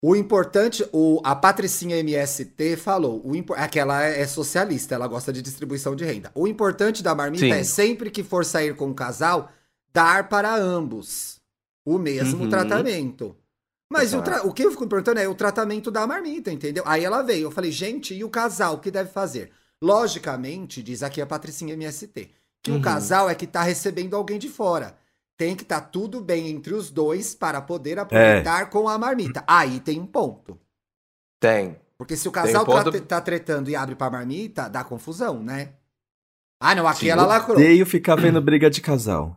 [0.03, 5.07] o importante, o, a Patricinha MST falou, o impo- é que ela é socialista, ela
[5.07, 6.31] gosta de distribuição de renda.
[6.35, 7.53] O importante da marmita Sim.
[7.53, 9.51] é sempre que for sair com o casal,
[9.93, 11.41] dar para ambos
[11.85, 12.51] o mesmo Uhum.
[12.51, 13.37] tratamento.
[13.93, 16.83] Mas o, tra- o que eu fico me perguntando é o tratamento da marmita, entendeu?
[16.87, 19.53] Aí ela veio, eu falei, gente, e o casal, o que deve fazer?
[19.81, 22.31] Logicamente, diz aqui a Patricinha MST,
[22.63, 22.79] que Uhum.
[22.79, 24.97] o casal é que tá recebendo alguém de fora.
[25.39, 29.45] Tem que estar tudo bem entre os dois para poder aproveitar com a marmita.
[29.47, 30.59] Aí tem um ponto.
[31.39, 31.77] Tem.
[31.99, 35.43] Porque se o casal um ponto- tá, tá tretando e abre pra marmita, dá confusão,
[35.43, 35.75] né?
[36.61, 37.57] Ah, não, aqui ela lacrou.
[37.57, 39.37] Odeio ficar vendo briga de casal.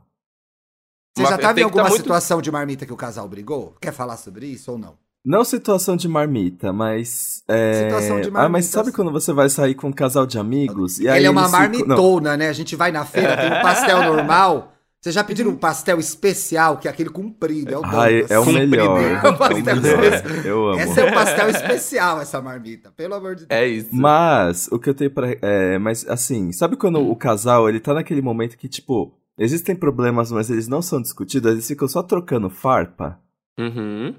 [1.24, 3.76] Você já tava em tá alguma muito- situação de marmita que o casal brigou?
[3.82, 4.94] Quer falar sobre isso ou não?
[5.26, 7.44] Não situação de marmita, mas.
[7.48, 10.40] é, Situação de Ah, mas marmita, sabe quando você vai sair com um casal de
[10.40, 10.98] amigos?
[11.00, 12.48] E aí Ele é uma marmitona, né?
[12.48, 14.74] A gente vai na feira, tem um pastel normal.
[15.02, 17.74] Vocês já pediram um pastel especial, que é aquele comprido?
[17.74, 18.32] É o Ai, Dantas.
[18.32, 18.68] é o Comprido.
[18.70, 19.02] melhor.
[19.02, 20.46] É o pastel É o melhor.
[20.46, 20.80] Eu amo.
[20.82, 22.92] Esse é um pastel especial, essa marmita.
[22.98, 23.62] Pelo amor de Deus.
[23.62, 23.90] É isso.
[23.94, 25.30] Mas, o que eu tenho pra.
[25.42, 30.32] É, mas, assim, sabe quando o casal, ele tá naquele momento que, tipo, existem problemas,
[30.32, 33.20] mas eles não são discutidos, eles ficam só trocando farpa?
[33.60, 34.16] Uhum.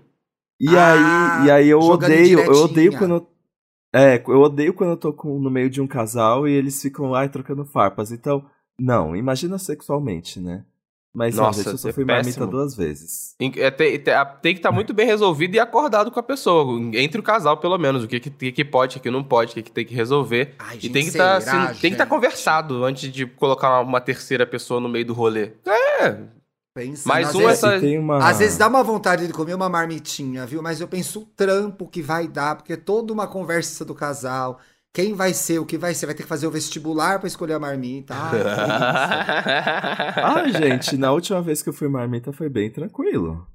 [0.61, 3.14] E Ah, aí, e aí eu odeio, eu odeio quando.
[3.14, 3.30] eu-
[3.92, 7.06] É, eu odeio quando eu tô com- no meio de um casal e eles ficam
[7.11, 8.12] lá e trocando farpas.
[8.12, 8.44] Então,
[8.78, 10.64] não, imagina sexualmente, né?
[11.12, 12.46] Mas Nossa, eu só é fui marmita péssimo.
[12.46, 13.35] duas vezes.
[13.40, 16.79] Em- é, tem, tem- tem que estar muito bem resolvido e acordado com a pessoa,
[16.94, 18.05] entre o casal, pelo menos.
[18.05, 20.55] O que, que, que- pode, o que não pode, o que, que tem que resolver.
[20.59, 22.07] Ai, e gente, tem que tem que estar gente?
[22.07, 25.51] conversado antes de colocar uma, uma terceira pessoa no meio do rolê.
[25.66, 26.18] É,
[26.73, 28.18] Pensando, Mais às um vezes- essa- tem uma...
[28.29, 30.62] Às vezes dá uma vontade de comer uma marmitinha, viu?
[30.62, 34.61] Mas eu penso o trampo que vai dar, porque é toda uma conversa do casal.
[34.92, 36.07] Quem vai ser, o que vai ser?
[36.07, 38.12] Vai ter que fazer o vestibular pra escolher a marmita.
[38.33, 38.64] Delícia.
[40.16, 43.46] Ah, gente, na última vez que eu fui marmita foi bem tranquilo.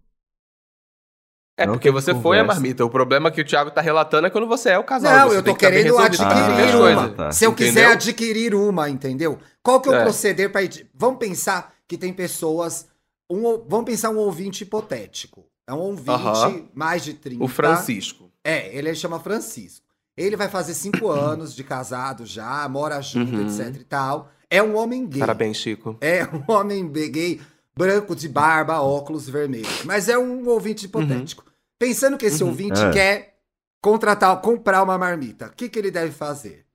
[1.57, 2.45] é Não porque você foi a conversa.
[2.61, 2.85] marmita.
[2.85, 5.11] O problema que o Thiago tá relatando é quando você é o casal.
[5.13, 7.09] Não, Você eu tô querendo adquirir resolver uma.
[7.13, 7.31] tá.
[7.33, 7.91] Se eu quiser Entendeu?
[7.91, 9.37] adquirir uma, entendeu?
[9.61, 10.03] Qual que é o É.
[10.03, 10.89] proceder pra ir?
[10.93, 12.87] Vamos pensar que tem pessoas.
[13.29, 15.45] Um, ou- vamos pensar um ouvinte hipotético.
[15.67, 16.67] É um ouvinte Aham.
[16.73, 17.43] mais de 30.
[17.43, 18.31] O Francisco.
[18.43, 19.84] É, ele chama Francisco.
[20.17, 23.45] Ele vai fazer cinco anos de casado já, mora junto, Uhum.
[23.45, 24.31] etc e tal.
[24.49, 25.19] É um homem gay.
[25.19, 25.97] Parabéns, Chico.
[26.01, 27.41] É um homem gay
[27.75, 29.83] branco de barba, óculos vermelhos.
[29.83, 31.43] Mas é um ouvinte hipotético.
[31.77, 32.49] Pensando que esse Uhum.
[32.51, 32.91] ouvinte É.
[32.91, 33.35] quer
[33.81, 36.65] contratar, comprar uma marmita, o que, que ele deve fazer?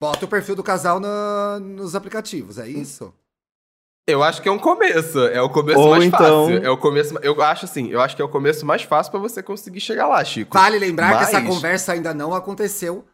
[0.00, 3.14] Bota o perfil do casal na- nos aplicativos, é isso?
[4.06, 5.18] Eu acho que é um começo.
[5.28, 6.64] É o começo Ou mais então- fácil.
[6.64, 7.14] É o começo.
[7.22, 10.08] Eu acho assim, eu acho que é o começo mais fácil pra você conseguir chegar
[10.08, 10.52] lá, Chico.
[10.58, 13.04] Vale lembrar que essa Mas- conversa ainda não aconteceu.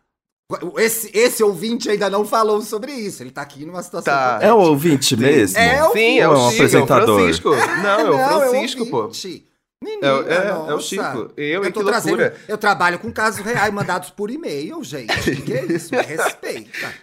[0.78, 3.22] Esse, esse ouvinte ainda não falou sobre isso.
[3.22, 4.14] Ele tá aqui numa situação.
[4.14, 4.38] Tá.
[4.40, 5.58] É o ouvinte mesmo?
[5.58, 7.18] É o- Sim, é é o um Chico, é o apresentador?
[7.18, 7.50] Francisco.
[7.82, 8.96] Não, é o Francisco, pô.
[9.02, 9.44] ouvinte.
[9.84, 10.28] Menina, É, o-
[10.66, 10.80] é- é o.
[10.80, 11.30] Chico.
[11.36, 12.34] Eu, e tô loucura.
[12.48, 15.12] eu trabalho com casos reais mandados por e-mail, gente.
[15.12, 15.94] O que é isso?
[15.94, 16.94] Me respeita.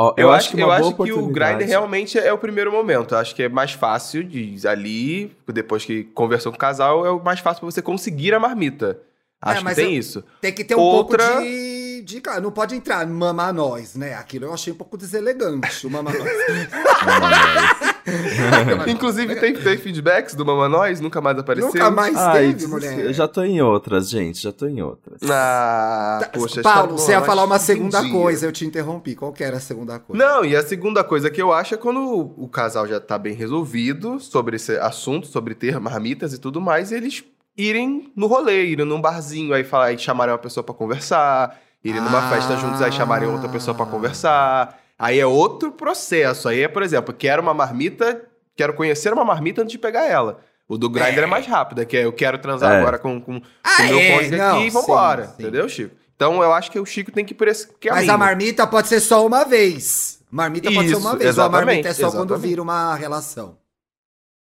[0.00, 3.14] Ó, Eu, acho, eu uma acho boa que o Grindr realmente é o primeiro momento.
[3.14, 7.10] Eu acho que é mais fácil de ali, depois que conversou com o casal, é
[7.10, 9.00] o mais fácil pra você conseguir a marmita.
[9.42, 10.24] Acho É, mas que tem eu- isso.
[10.40, 12.20] Tem que ter um Outra- pouco de, de.
[12.20, 14.14] cara, Não pode entrar mama nós, né?
[14.14, 16.22] Aquilo eu achei um pouco deselegante, o mama nós.
[18.88, 21.00] Inclusive, tem, tem feedbacks do Mama Nós?
[21.00, 21.68] Nunca mais apareceu?
[21.72, 22.98] Nunca mais Ai, teve, mulher.
[23.00, 25.20] eu já tô em outras, gente, já tô em outras.
[25.30, 28.12] Ah, Tá, poxa, Paulo, você ia falar uma que segunda entendi.
[28.12, 29.14] coisa, eu te interrompi.
[29.14, 30.22] Qual que era a segunda coisa?
[30.24, 33.18] Não, e a segunda coisa que eu acho é quando o, o casal já tá
[33.18, 37.24] bem resolvido sobre esse assunto, sobre ter marmitas e tudo mais, eles
[37.56, 42.00] irem no rolê, irem num barzinho, aí, falar, aí chamarem uma pessoa pra conversar, irem
[42.00, 42.30] numa Ah.
[42.30, 44.78] festa juntos, aí chamarem outra pessoa pra conversar.
[44.98, 46.48] Aí é outro processo.
[46.48, 48.22] Aí é, por exemplo, quero uma marmita,
[48.56, 50.40] quero conhecer uma marmita antes de pegar ela.
[50.68, 52.80] O do Grindr é, mais rápido, que é eu quero transar É.
[52.80, 55.24] agora com, com, Ah, o meu é, cônjuge aqui e vambora.
[55.24, 55.42] sim, sim.
[55.42, 55.96] Entendeu, Chico?
[56.14, 57.94] Então eu acho que o Chico tem que ir por esse caminho.
[58.06, 60.20] Mas a marmita pode ser só uma vez.
[60.30, 61.38] Marmita pode ser Isso, uma vez.
[61.38, 62.48] Ou a marmita é exatamente, só quando exatamente.
[62.50, 63.56] vira uma relação.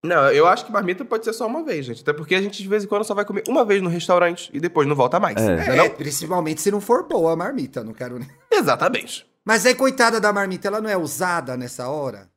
[0.02, 2.02] Não, eu acho que marmita pode ser só uma vez, gente.
[2.02, 4.50] Até porque a gente de vez em quando só vai comer uma vez no restaurante
[4.52, 5.36] e depois não volta mais.
[5.36, 5.56] É.
[5.56, 5.90] Não É, é não?
[5.90, 8.28] principalmente se não for boa a marmita, não quero nem.
[8.50, 9.26] Exatamente.
[9.50, 12.30] Mas aí, coitada da marmita, ela não é usada nessa hora?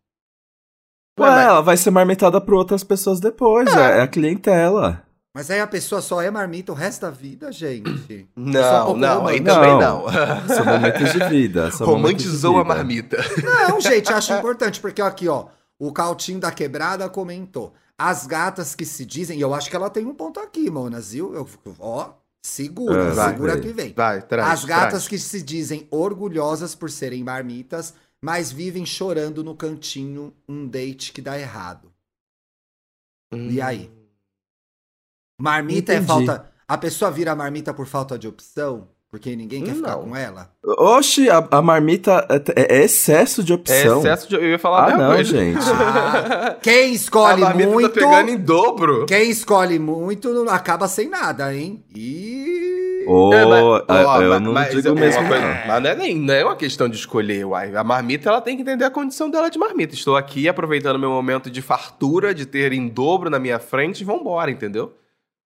[1.20, 5.04] Ué, Ué, mas- ela vai ser marmitada por outras pessoas depois, é, é a clientela.
[5.36, 8.28] Mas aí a pessoa só é marmita o resto da vida, gente.
[8.36, 10.06] Um Não, não, aí também Não.
[10.48, 11.70] São momentos de vida.
[11.74, 13.18] São Romantizou a momentos de vida.
[13.18, 13.70] marmita.
[13.70, 15.46] Não, gente, acho importante, porque aqui, ó,
[15.78, 17.76] o Cautinho da Quebrada comentou.
[17.96, 21.12] As gatas que se dizem, e eu acho que ela tem um ponto aqui, Monas,
[21.12, 21.32] viu?
[21.36, 21.48] Eu,
[21.80, 22.10] ó,
[22.46, 23.62] segura, É, vai, segura vai.
[23.62, 23.94] que vem.
[23.94, 24.48] Vai, traz.
[24.50, 25.08] As gatas traz.
[25.08, 31.22] que se dizem orgulhosas por serem marmitas, mas vivem chorando no cantinho um date que
[31.22, 31.92] dá errado.
[33.50, 33.92] E aí?
[35.42, 36.08] Marmita é Entendi.
[36.08, 36.52] falta.
[36.68, 38.93] A pessoa vira marmita por falta de opção?
[39.14, 40.06] Porque ninguém quer ficar Não.
[40.06, 40.50] com ela?
[40.66, 44.00] Oxe, a, a marmita é, é excesso de É opção.
[44.00, 44.34] excesso de...
[44.34, 45.38] Eu ia falar a Ah, não, coisa.
[45.38, 45.60] gente.
[45.70, 47.90] Ah, quem a escolhe marmita muito.
[47.90, 49.06] tá pegando em dobro.
[49.06, 51.84] Quem escolhe muito não acaba sem nada, hein?
[51.96, 53.06] E.
[53.06, 55.28] É, mas- ó, eu mas- não mas digo é uma mesmo.
[55.28, 55.62] coisa-.
[55.68, 57.76] Mas não é, nem, não é uma questão de escolher, uai.
[57.76, 59.94] A marmita, ela tem que entender a condição dela de marmita.
[59.94, 64.04] Estou aqui aproveitando meu momento de fartura, de ter em dobro na minha frente e
[64.04, 64.92] vambora, entendeu?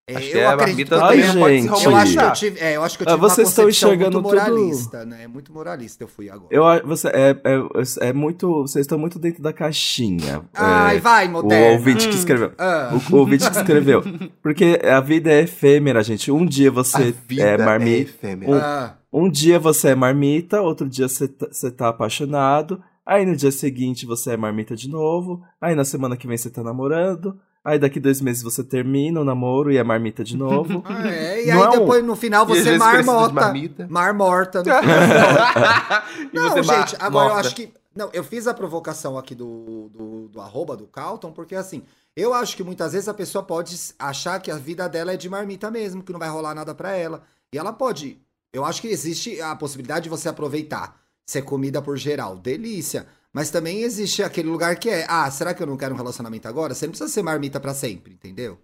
[0.09, 0.99] É, Acho que eu a acredito marmita que eu
[1.33, 3.21] também pode se Eu acho que eu tive, é, eu acho que eu Ah, tive
[3.21, 5.27] uma vocês estão concepção enxergando muito tudo- moralista, né?
[5.27, 6.47] Muito moralista eu fui agora.
[6.49, 8.61] Eu, você, é, é, é muito.
[8.61, 10.43] Vocês estão muito dentro da caixinha.
[10.53, 11.73] Ai, É, vai, o moderno.
[11.73, 12.53] ouvinte que escreveu.
[12.57, 12.93] Ah.
[13.11, 14.01] O, o ouvinte que escreveu.
[14.41, 16.31] Porque a vida é efêmera, gente.
[16.31, 18.09] Um dia você é marmita.
[18.09, 18.49] efêmera.
[18.51, 22.81] um- Ah, Um dia você é marmita, outro dia você tá, você tá apaixonado.
[23.05, 25.41] Aí no dia seguinte você é marmita de novo.
[25.59, 27.37] Aí na semana que vem você tá namorando.
[27.67, 30.81] Aí daqui dois meses você termina o namoro e é marmita de novo.
[30.87, 33.53] ah, é, e Não aí é um- depois no final você de marmota.
[33.89, 34.63] Marmorta.
[34.63, 34.69] No
[36.31, 37.47] e Não, gente, mar- agora eu morta.
[37.47, 37.73] acho que.
[37.93, 41.81] Não, eu fiz a provocação aqui do, do, do arroba do Calton, porque assim,
[42.15, 45.27] eu acho que muitas vezes a pessoa pode achar que a vida dela é de
[45.27, 47.23] marmita mesmo, que não vai rolar nada pra ela.
[47.51, 48.17] E ela pode.
[48.53, 52.37] Eu acho que existe a possibilidade de você aproveitar, ser comida por geral.
[52.37, 53.07] Delícia.
[53.37, 56.47] Mas também existe aquele lugar que é, ah, será que eu não quero um relacionamento
[56.47, 56.73] agora?
[56.73, 58.57] Você não precisa ser marmita pra sempre, entendeu?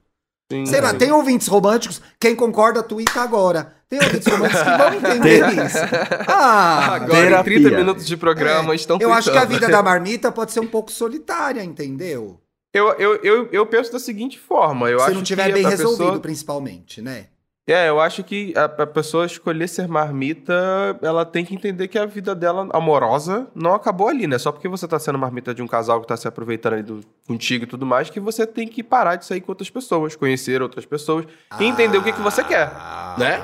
[0.52, 0.98] Sim, Sei lá, sim.
[0.98, 3.72] tem ouvintes românticos, quem concorda, tuita agora.
[3.88, 5.78] Tem ouvintes românticos que vão entender isso.
[6.28, 7.60] Ah, Agora, em Terapia.
[7.62, 10.68] 30 minutos de programa, estão eu acho que a vida da marmita pode ser um
[10.68, 12.40] pouco solitária, entendeu?
[12.74, 14.90] Eu, eu, eu, eu penso da seguinte forma.
[14.90, 17.28] Eu Se acho não tiver que bem resolvido, pessoa- principalmente, né?
[17.66, 20.54] É, eu acho que a, a pessoa escolher ser marmita,
[21.02, 24.38] ela tem que entender que a vida dela amorosa não acabou ali, né?
[24.38, 27.00] Só porque você tá sendo marmita de um casal que tá se aproveitando ali do,
[27.26, 30.62] contigo e tudo mais, que você tem que parar de sair com outras pessoas, conhecer
[30.62, 31.26] outras pessoas
[31.58, 32.70] e entender o que, que você quer,
[33.18, 33.42] né?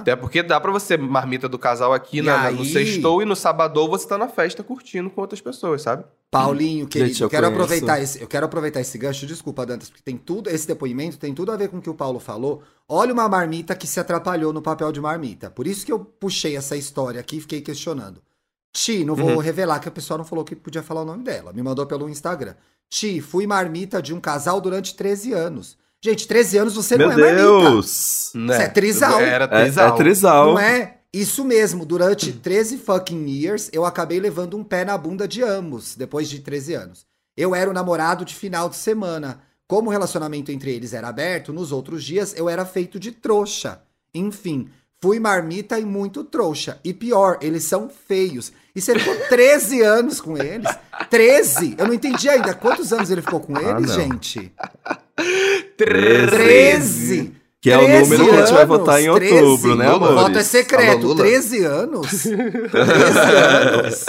[0.00, 2.72] Até porque dá pra você marmita do casal aqui na, na- no aí?
[2.72, 6.04] sextou e no sabadou você tá na festa curtindo com outras pessoas, sabe?
[6.30, 7.62] Paulinho, querido, Gente, eu eu quero conheço.
[7.64, 11.34] aproveitar esse, eu quero aproveitar esse gancho, desculpa, Dantas, porque tem tudo, esse depoimento tem
[11.34, 12.62] tudo a ver com o que o Paulo falou.
[12.88, 15.50] Olha uma marmita que se atrapalhou no papel de marmita.
[15.50, 18.22] Por isso que eu puxei essa história aqui e fiquei questionando.
[18.72, 19.38] Ti, não vou Uhum.
[19.38, 22.08] revelar que a pessoa não falou que podia falar o nome dela, me mandou pelo
[22.08, 22.54] Instagram.
[22.88, 25.76] Ti, fui marmita de um casal durante 13 anos.
[26.02, 27.42] Gente, 13 anos você Meu não é marmita.
[27.70, 28.30] Deus!
[28.34, 28.54] Né?
[28.54, 29.20] Isso é trisal.
[29.20, 29.88] Era É, trisal.
[29.94, 30.46] é trisal.
[30.52, 30.96] Não é?
[31.12, 35.96] Isso mesmo, durante 13 fucking years, eu acabei levando um pé na bunda de ambos,
[35.96, 37.04] depois de 13 anos.
[37.36, 39.42] Eu era o namorado de final de semana.
[39.66, 43.82] Como o relacionamento entre eles era aberto, nos outros dias eu era feito de trouxa.
[44.14, 44.68] Enfim,
[45.02, 46.78] fui marmita e muito trouxa.
[46.84, 48.52] E pior, eles são feios.
[48.74, 50.68] E você ficou 13 anos com eles?
[51.08, 51.74] 13?
[51.78, 52.54] Eu não entendi ainda.
[52.54, 53.94] Quantos anos ele ficou com eles, não.
[53.96, 54.52] gente?
[55.76, 56.30] 13.
[56.30, 57.32] 13!
[57.62, 59.34] Que é o 13 número que a gente vai anos, votar em 13.
[59.34, 59.96] outubro, né, Lula.
[60.08, 60.10] amor?
[60.12, 60.90] O voto é secreto.
[60.98, 61.24] Alô, Lula.
[61.24, 62.10] 13 anos?
[62.22, 62.38] 13
[63.36, 64.06] anos?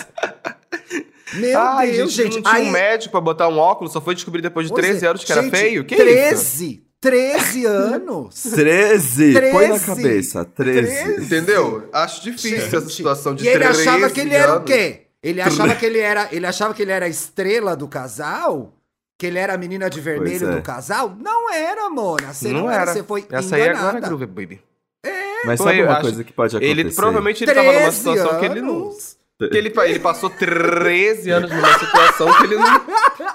[1.33, 4.13] Meu Ai, Deus, gente, não tinha Aí- um médico pra botar um óculos, só foi
[4.15, 5.09] descobrir depois de Pois 13 é.
[5.09, 5.83] anos que era Gente, feio?
[5.85, 6.65] Que 13!
[6.73, 6.81] isso?
[7.01, 8.43] 13 anos!
[8.43, 9.33] 13!
[9.51, 9.85] Põe na 13.
[9.85, 11.03] cabeça, 13.
[11.03, 11.25] 13.
[11.25, 11.89] Entendeu?
[11.91, 14.65] Acho difícil essa Gente, situação de E ele 13 achava que ele era o anos.
[14.71, 15.01] quê?
[15.23, 18.73] Ele achava que ele era, ele achava que ele era a estrela do casal?
[19.19, 20.55] Que ele era a menina de vermelho é.
[20.55, 21.15] do casal?
[21.19, 22.33] Não era, Mona.
[22.33, 22.93] Você não, Não era, era.
[22.93, 23.81] você foi Essa aí enganada.
[23.87, 24.61] agora é Groove Baby.
[25.45, 26.79] Mas Pô, sabe eu uma acho- coisa que pode acontecer?
[26.79, 28.75] Ele provavelmente ele tava numa 13 situação que ele não.
[28.83, 29.17] anos?
[29.39, 32.65] Que ele, ele passou 13 anos numa situação que ele não.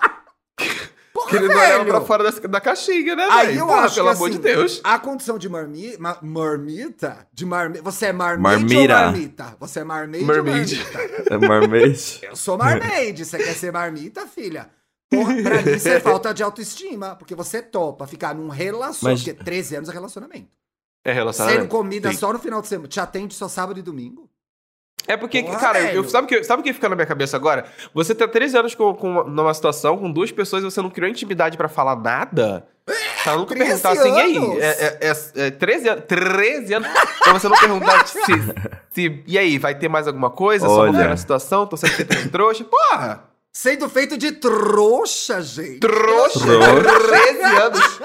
[1.26, 1.90] Porra, Que ele não era velho.
[1.90, 3.60] pra fora da, da caixinha, né, Aí velho?
[3.60, 4.80] eu Porra, acho pelo que, amor assim, de Deus.
[4.84, 8.94] A condição de marmi, ma- marmita, de marmita, você é marmite Marmira.
[8.96, 9.56] ou marmita?
[9.60, 10.80] Você é marmite Marmite.
[10.80, 11.34] ou marmita?
[11.34, 12.20] É marmite.
[12.24, 14.70] Eu sou marmite, você quer ser marmita, filha?
[15.10, 19.22] Porra, pra mim isso é falta de autoestima, porque você topa ficar num relacionamento, Mas-
[19.22, 20.48] porque 13 anos é relacionamento.
[21.04, 21.60] É relacionamento.
[21.62, 22.16] Sendo comida Sim.
[22.18, 24.28] só no final de semana, te atende só sábado e domingo?
[25.06, 27.66] É porque, Porra, cara, eu, sabe o que, sabe que fica na minha cabeça agora?
[27.94, 31.10] Você tá 13 anos com, com, numa situação com duas pessoas e você não criou
[31.10, 32.66] intimidade pra falar nada?
[33.22, 34.60] Pra nunca 13 perguntar assim, e aí?
[34.60, 36.04] É, é, é, é 13 anos?
[36.06, 36.88] 13 anos?
[37.22, 38.16] pra você não perguntar se,
[38.90, 39.24] se.
[39.26, 40.66] E aí, vai ter mais alguma coisa?
[40.66, 40.92] Só Olha.
[40.92, 41.66] ver na situação?
[41.66, 42.64] Tô de trouxa?
[42.64, 43.35] Porra!
[43.56, 45.80] Sendo feito de trouxa, gente.
[45.80, 46.40] Trouxa!
[46.40, 47.08] Trouxa.
[47.08, 48.00] 13 anos!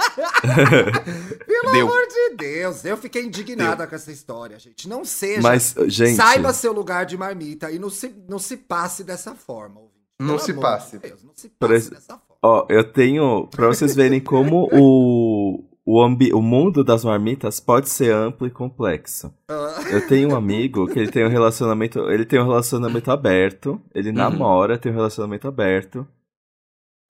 [1.45, 1.87] Pelo Deu.
[1.87, 4.87] amor de Deus, eu fiquei indignada com essa história, gente.
[4.87, 5.41] Não seja.
[5.41, 6.15] Mas, gente.
[6.15, 9.81] Saiba seu lugar de marmita e não se, não se passe dessa forma.
[10.17, 10.97] Não se passe.
[10.97, 12.37] de Deus, não se passe dessa forma.
[12.41, 13.45] Ó, eu tenho.
[13.47, 15.65] Pra vocês verem como o.
[15.85, 19.33] O, ambi o mundo das marmitas pode ser amplo e complexo.
[19.49, 21.99] Ah, Eu tenho um amigo que ele tem um relacionamento.
[22.11, 23.81] Ele tem um relacionamento aberto.
[23.93, 26.07] Ele namora, tem um relacionamento aberto.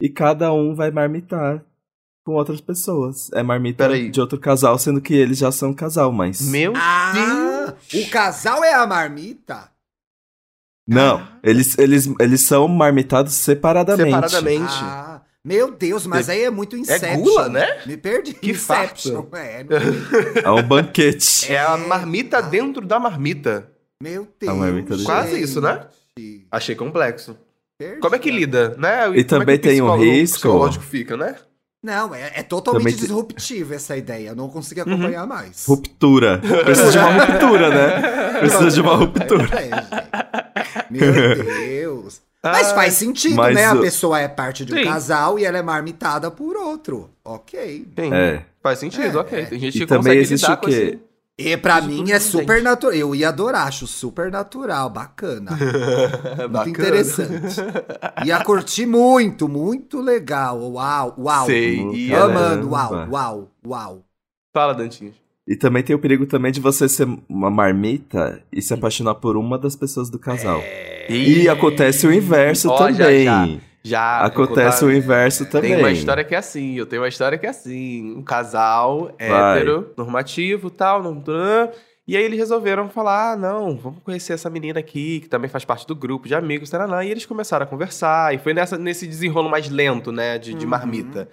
[0.02, 1.64] E cada um vai marmitar
[2.26, 3.32] com outras pessoas.
[3.34, 4.10] É marmita Peraí.
[4.10, 6.42] de outro casal, sendo que eles já são casal, mas.
[6.42, 9.70] Meu ah, o casal é a marmita?
[10.88, 14.12] Não, eles, eles, eles são marmitados separadamente.
[14.12, 14.74] Separadamente.
[14.82, 17.22] Ah, meu Deus, mas aí é muito Inception.
[17.22, 17.82] gula, né?
[17.86, 18.34] Me perdi.
[18.34, 19.26] Que Inception.
[19.34, 19.78] É, não-
[20.46, 21.52] É um banquete.
[21.52, 23.68] É a marmita dentro da marmita.
[24.02, 24.52] meu Deus.
[24.52, 25.44] A marmita Quase gente.
[25.44, 25.86] isso, né?
[26.52, 27.36] Achei complexo.
[27.80, 28.00] Perdi.
[28.00, 29.06] Como é que lida, né?
[29.06, 31.36] E como é também que o tem um risco- psicológico fica, né?
[31.84, 34.30] Não, é, é totalmente Também disruptiva essa ideia.
[34.30, 34.94] Eu não consigo Uhum.
[34.94, 35.66] acompanhar mais.
[35.66, 36.40] Ruptura.
[36.64, 38.38] Precisa de uma ruptura, né?
[38.40, 39.50] Precisa de uma ruptura.
[39.60, 40.92] É.
[40.92, 42.22] Meu Deus.
[42.44, 43.66] Mas Ah, faz sentido, mas né?
[43.66, 44.84] A pessoa é parte de um Sim.
[44.84, 47.10] casal e ela é marmitada por outro.
[47.24, 47.88] Ok.
[47.98, 48.14] Sim.
[48.14, 48.46] É.
[48.64, 49.40] Faz sentido, É, ok.
[49.42, 49.46] é.
[49.46, 50.72] Tem gente E que também consegue existe lidar o com quê?
[50.72, 51.00] esse...
[51.38, 52.94] E pra Isso mim tudo é super natural.
[52.96, 55.52] Eu ia adorar, acho super natural, bacana.
[56.52, 56.70] Muito Bacana.
[56.70, 57.56] interessante.
[58.26, 60.60] Ia curtir muito, muito legal.
[60.62, 61.46] Uau, uau.
[61.48, 61.80] Sei.
[61.94, 62.40] E Caramba.
[62.54, 64.06] Amando, uau, uau, uau.
[64.54, 65.14] Fala, Dantinho.
[65.48, 69.36] E também tem o perigo também de você ser uma marmita e se apaixonar por
[69.36, 70.62] uma das pessoas do casal.
[71.10, 73.26] E acontece o inverso já, também.
[73.26, 73.48] já.
[73.84, 74.20] Já.
[74.22, 75.72] Acontece vou o inverso também.
[75.72, 79.12] Tem uma história que é assim, eu tenho uma história que é assim, um casal
[79.20, 79.58] Vai.
[79.58, 81.24] hétero, normativo, tal, não,
[82.08, 85.64] e aí eles resolveram falar, ah, não, vamos conhecer essa menina aqui, que também faz
[85.64, 89.08] parte do grupo de amigos, taranã, e eles começaram a conversar, e foi nessa, nesse
[89.08, 90.68] desenrolo mais lento, né, de, de
[91.22, 91.28] Uhum.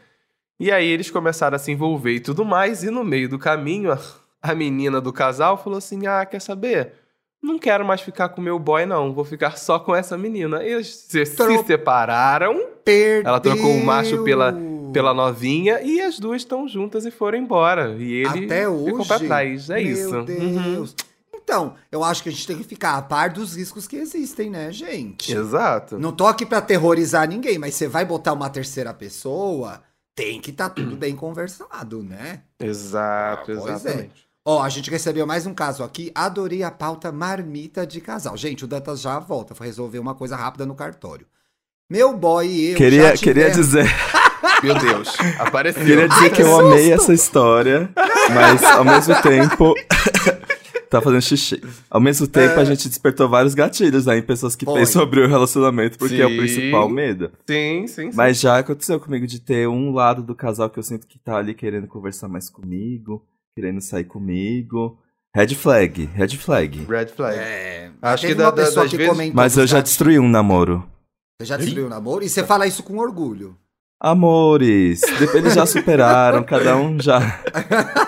[0.59, 3.93] E aí eles começaram a se envolver e tudo mais, e no meio do caminho,
[3.93, 3.99] a,
[4.43, 6.93] a menina do casal falou assim, ah, quer saber?
[7.41, 9.15] Não quero mais ficar com meu boy, não.
[9.15, 10.61] Vou ficar só com essa menina.
[10.65, 13.29] Eles se, se Tro- separaram Perdeu.
[13.29, 14.53] Ela trocou o macho pela-
[14.93, 17.95] pela novinha e as duas estão juntas e foram embora.
[17.97, 18.87] E ele Até hoje.
[18.87, 19.71] ficou pra trás.
[19.71, 20.17] É Meu isso.
[20.17, 20.25] Uhum.
[20.25, 20.97] Deus.
[21.33, 24.51] Então, eu acho que a gente tem que ficar a par dos riscos que existem,
[24.51, 25.33] né, gente?
[25.33, 25.97] Exato.
[25.99, 29.81] Não tô aqui pra aterrorizar ninguém, mas você vai botar uma terceira pessoa,
[30.19, 32.41] tem que estar tudo bem conversado, né?
[32.59, 33.57] Exato, Ah, é.
[33.57, 34.29] exatamente.
[34.45, 36.11] Ó, a gente recebeu mais um caso aqui.
[36.15, 38.37] Adorei a pauta marmita de casal.
[38.37, 39.55] Gente, o Dantas já volta.
[39.55, 41.27] Foi resolver uma coisa rápida no cartório.
[41.89, 42.77] Meu boy e eu.
[42.77, 43.87] Queria, já queria tivemos- dizer,
[44.63, 45.15] Meu Deus.
[45.39, 45.85] Apareceu.
[45.85, 47.91] queria dizer Ai, que que eu amei essa história,
[48.35, 49.73] mas ao mesmo tempo
[50.91, 51.63] Tá fazendo xixi.
[51.91, 52.63] Ao mesmo tempo, É.
[52.63, 56.25] a gente despertou vários gatilhos né, em pessoas que pensam sobre o relacionamento, porque é
[56.27, 56.37] o Sim.
[56.39, 57.31] principal medo.
[57.49, 58.17] Sim, sim, sim.
[58.17, 61.37] Mas já aconteceu comigo de ter um lado do casal que eu sinto que tá
[61.37, 63.23] ali querendo conversar mais comigo,
[63.55, 64.99] querendo sair comigo.
[65.37, 66.87] Red flag, red flag.
[66.89, 67.37] Red flag.
[67.39, 69.77] É, Acho teve que da- uma da- pessoa das que vezes- comentou Mas eu já
[69.77, 69.91] gatos.
[69.93, 70.89] destruí um namoro.
[71.39, 72.25] Você já destruiu o namoro?
[72.25, 73.55] E você fala isso com orgulho.
[74.01, 77.19] Amores, depois eles já superaram, cada um já.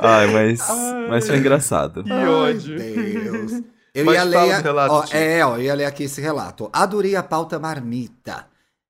[0.00, 0.60] Ai, mas,
[1.08, 2.02] mas foi engraçado.
[2.04, 2.76] Que Ai, ódio.
[2.76, 3.62] Deus.
[3.94, 4.62] Eu Mas ia ler.
[4.88, 6.70] ó, é, ó, eu ia ler aqui esse relato.
[6.72, 8.46] Adorei a pauta marmita.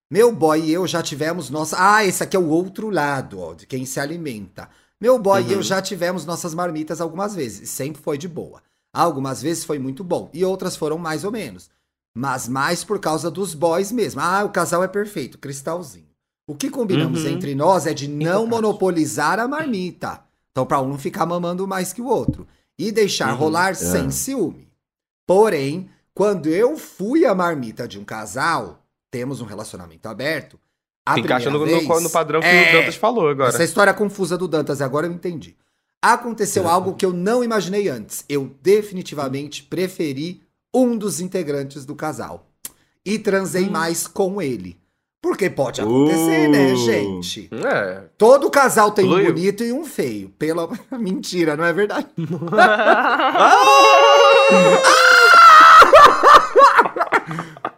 [0.08, 1.74] Meu boy e eu já tivemos nossa.
[1.76, 4.68] Ah, esse aqui é o outro lado, ó, de quem se alimenta.
[5.00, 5.62] Meu boy e eu Uhum.
[5.64, 7.62] já tivemos nossas marmitas algumas vezes.
[7.62, 8.62] e Sempre foi de boa.
[8.94, 10.30] Algumas vezes foi muito bom.
[10.32, 11.68] E outras foram mais ou menos.
[12.14, 14.20] Mas mais por causa dos boys mesmo.
[14.20, 16.06] Ah, o casal é perfeito, cristalzinho.
[16.46, 17.30] O que combinamos Uhum.
[17.30, 18.46] entre nós é de não Intocável.
[18.48, 20.20] monopolizar a marmita.
[20.50, 22.46] Então, pra um não ficar mamando mais que o outro.
[22.78, 23.38] E deixar Uhum.
[23.38, 24.68] rolar sem ciúme.
[25.26, 30.58] Porém, quando eu fui a marmita de um casal, temos um relacionamento aberto.
[31.06, 33.48] A Se encaixa no, primeira no- vez- no padrão que É, o Dantas falou agora.
[33.48, 35.56] Essa história confusa do Dantas, agora eu entendi.
[36.00, 38.24] Aconteceu algo que eu não imaginei antes.
[38.28, 40.42] Eu definitivamente preferi
[40.74, 42.46] um dos integrantes do casal.
[43.04, 44.78] E transei mais com ele.
[45.22, 46.76] Porque pode acontecer, né, Uh.
[46.78, 47.48] gente?
[47.52, 48.02] É.
[48.18, 50.28] Todo casal tem um bonito e um feio.
[50.30, 50.68] Pela
[50.98, 52.08] mentira, não é verdade?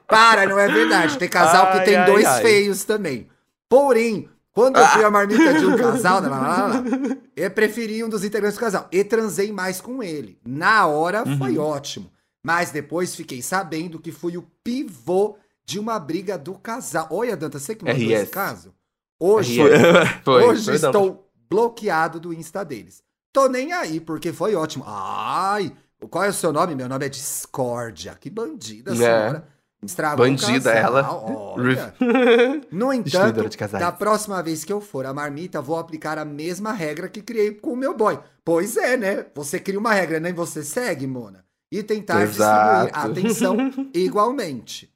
[0.09, 1.19] Para, não é verdade.
[1.19, 2.43] Tem casal que Ai, tem ai, dois ai.
[2.43, 3.29] feios também.
[3.69, 6.85] Porém, quando eu fui a marmita de um casal, lá, lá, lá, lá,
[7.37, 8.89] eu preferi um dos integrantes do casal.
[8.93, 10.39] E transei mais com ele.
[10.47, 12.11] Na hora foi ótimo.
[12.43, 15.37] Mas depois fiquei sabendo que fui o pivô
[15.67, 17.09] de uma briga do casal.
[17.11, 18.13] Olha, Danta, você que mandou RS.
[18.23, 18.75] esse caso?
[19.19, 19.61] Hoje,
[20.25, 20.43] Foi.
[20.45, 23.03] hoje foi estou bloqueado do Insta deles.
[23.33, 24.85] Tô nem aí, porque foi ótimo.
[24.87, 25.73] Ai,
[26.11, 26.75] qual é o seu nome?
[26.75, 28.17] Meu nome é Discórdia.
[28.21, 28.97] Que bandida, É.
[28.97, 29.49] senhora.
[29.85, 31.15] Estragou Bandida, casal, ela.
[31.15, 31.95] Olha.
[32.73, 33.43] No entanto,
[33.79, 37.53] da próxima vez que eu for a marmita, vou aplicar a mesma regra que criei
[37.53, 38.19] com o meu boy.
[38.45, 39.27] Pois é, né?
[39.35, 41.45] Você cria uma regra, nem você segue, Mona.
[41.71, 42.87] E tentar Exato.
[42.87, 43.57] distribuir a atenção
[43.93, 44.91] igualmente.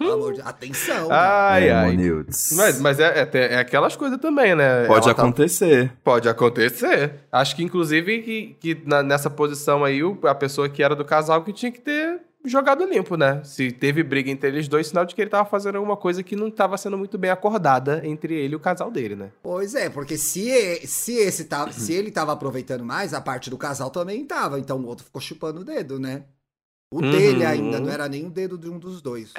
[0.00, 0.40] Amor de...
[0.42, 1.08] Atenção.
[1.10, 1.86] Ai, é, ai.
[1.86, 2.50] Monildes.
[2.56, 4.86] Mas, mas é, é, é aquelas coisas também, né?
[4.86, 5.92] Pode Ela tá- acontecer.
[6.02, 7.14] Pode acontecer.
[7.30, 11.42] Acho que, inclusive, que, que na- nessa posição aí, a pessoa que era do casal
[11.44, 13.40] que tinha que ter jogado limpo, né?
[13.44, 16.36] Se teve briga entre eles dois, sinal de que ele tava fazendo alguma coisa que
[16.36, 19.30] não tava sendo muito bem acordada entre ele e o casal dele, né?
[19.42, 23.58] Pois é, porque se, se, esse tava, se ele tava aproveitando mais, a parte do
[23.58, 24.58] casal também tava.
[24.58, 26.22] Então o outro ficou chupando o dedo, né?
[26.90, 27.10] O Uhum.
[27.10, 29.32] dele ainda não era nem o dedo de um dos dois.
[29.36, 29.38] o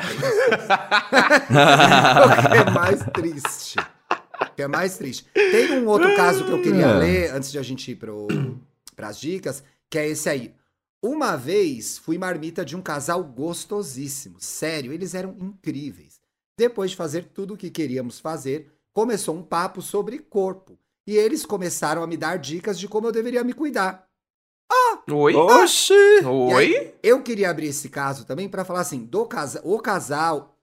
[2.51, 3.79] que é mais triste.
[3.79, 5.25] O que é mais triste.
[5.33, 6.97] Tem um outro caso que eu queria É.
[6.97, 8.27] ler antes de a gente ir pro,
[8.95, 10.53] pras dicas, que é esse aí.
[11.01, 14.35] Uma vez fui marmita de um casal gostosíssimo.
[14.39, 16.19] Sério, eles eram incríveis.
[16.57, 20.77] Depois de fazer tudo o que queríamos fazer, começou um papo sobre corpo.
[21.07, 24.09] E eles começaram a me dar dicas de como eu deveria me cuidar.
[25.12, 25.36] Oi?
[25.36, 25.93] Oxi!
[26.26, 26.93] Oi?
[27.01, 30.55] Eu queria abrir esse caso também para falar assim, do casa o casal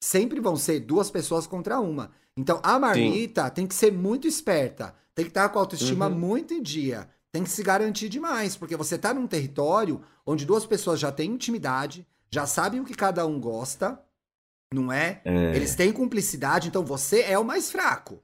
[0.00, 2.10] sempre vão ser duas pessoas contra uma.
[2.36, 6.14] Então a marmita tem que ser muito esperta, tem que estar com a autoestima Uhum.
[6.18, 10.66] muito em dia, tem que se garantir demais, porque você tá num território onde duas
[10.66, 13.98] pessoas já têm intimidade, já sabem o que cada um gosta,
[14.72, 15.20] não é?
[15.24, 15.54] É.
[15.54, 18.20] Eles têm cumplicidade, então você é o mais fraco.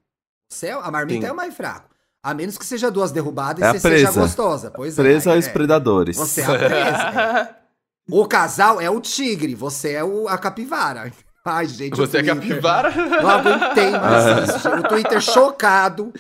[0.52, 1.28] Você é, a marmita Sim.
[1.28, 1.88] é o mais fraco.
[2.22, 4.20] A menos que seja duas derrubadas É e você seja presa.
[4.20, 4.70] gostosa.
[4.70, 5.50] Pois é, Presa aí aos é.
[5.50, 6.16] predadores.
[6.16, 7.50] Você é a presa.
[7.56, 7.60] é.
[8.12, 11.12] O casal é o tigre, você é o, a capivara.
[11.44, 11.92] Ai, gente.
[11.94, 12.90] o Você é capivara?
[12.90, 14.56] Não aguentei mais Ah.
[14.56, 14.68] isso.
[14.68, 16.12] O Twitter chocado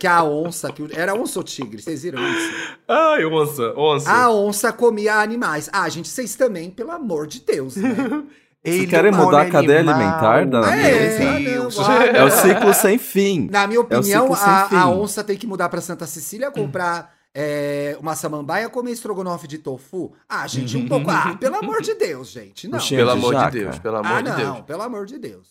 [0.00, 0.72] que a onça.
[0.72, 1.80] Que, o- era onça ou tigre?
[1.80, 2.52] Vocês viram isso?
[2.88, 4.10] Ai, onça, onça.
[4.10, 5.70] A onça comia animais.
[5.72, 7.94] Ah, gente, vocês também, pelo amor de Deus, né?
[8.72, 11.24] Vocês querem mudar a cadeia alimentar da É, natureza?
[11.24, 13.48] não, ah, É o ciclo sem fim.
[13.50, 17.14] Na minha opinião, ciclo sem a, a onça tem que mudar pra Santa Cecília, comprar
[17.34, 20.12] é, uma samambaia, comer estrogonofe de tofu.
[20.28, 21.10] Ah, gente, um pouco.
[21.10, 22.66] Ah, pelo amor de Deus, gente.
[22.66, 22.78] Não.
[22.78, 24.60] Pelo amor de Deus, pelo amor Ah, de não, Deus.
[24.62, 25.48] pelo amor de Deus.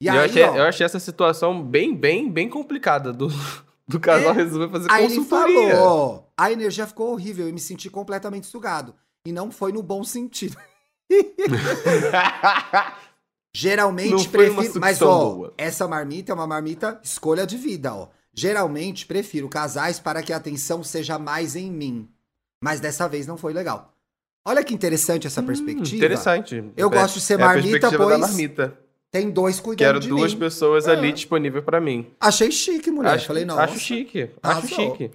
[0.00, 3.28] E E eu, aí, achei, ó, eu achei essa situação bem, bem, bem complicada do,
[3.86, 4.34] do casal É.
[4.34, 5.76] resolver fazer aí ele consultoria.
[5.76, 8.94] falou, a energia ficou horrível, eu me senti completamente sugado.
[9.26, 10.56] E não foi no bom sentido.
[13.54, 14.80] Geralmente prefiro.
[14.80, 15.54] Mas, ó, boa.
[15.56, 18.08] essa marmita é uma marmita escolha de vida, ó.
[18.32, 22.08] Geralmente prefiro casais para que a atenção seja mais em mim.
[22.62, 23.92] Mas dessa vez não foi legal.
[24.46, 25.96] Olha que interessante essa Hum, perspectiva.
[25.96, 26.64] interessante.
[26.76, 28.78] Eu É- gosto de ser é marmita, pois marmita.
[29.10, 30.40] Tem dois cuidando Quero de duas mim.
[30.40, 30.92] pessoas É.
[30.92, 32.06] ali disponíveis pra mim.
[32.20, 33.14] Achei chique, mulher.
[33.14, 34.30] Acho, Falei, acho chique.
[34.42, 34.68] Acho arrasou.
[34.96, 35.10] chique.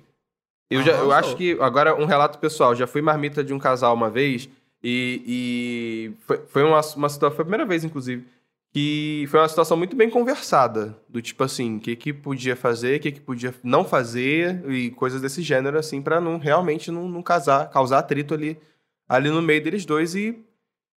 [0.70, 2.76] Eu, já, eu acho que, agora, um relato pessoal.
[2.76, 4.50] Já fui marmita de um casal uma vez
[4.84, 8.25] e, e foi, foi uma, uma situação, foi a primeira vez, inclusive,
[8.73, 10.97] que foi uma situação muito bem conversada.
[11.07, 14.91] Do tipo assim, o que que podia fazer, o que que podia não fazer e
[14.91, 18.59] coisas desse gênero, assim, pra não, realmente não, não casar, causar atrito ali,
[19.07, 20.43] ali no meio deles dois e,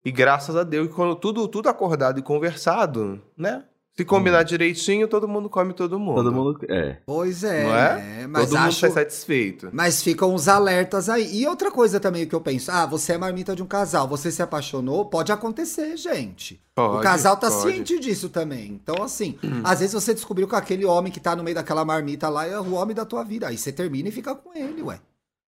[0.03, 3.65] e graças a Deus, quando tudo, tudo acordado e conversado, né?
[3.97, 6.15] Se combinar direitinho, todo mundo come todo mundo.
[6.15, 6.59] Todo mundo.
[6.67, 6.97] É.
[7.05, 7.95] Pois é, Não é?
[7.95, 8.27] né?
[8.27, 8.79] mas todo mundo acho...
[8.81, 9.69] sai satisfeito.
[9.71, 11.33] Mas ficam os alertas aí.
[11.41, 14.29] E outra coisa também que eu penso, ah, você é marmita de um casal, você
[14.29, 16.55] se apaixonou, pode acontecer, gente.
[16.55, 17.61] o Pode, casal tá pode.
[17.61, 18.67] ciente disso também.
[18.73, 22.27] Então, assim, às vezes você descobriu que aquele homem que tá no meio daquela marmita
[22.27, 23.47] lá é o homem da tua vida.
[23.47, 24.99] Aí você termina e fica com ele, ué.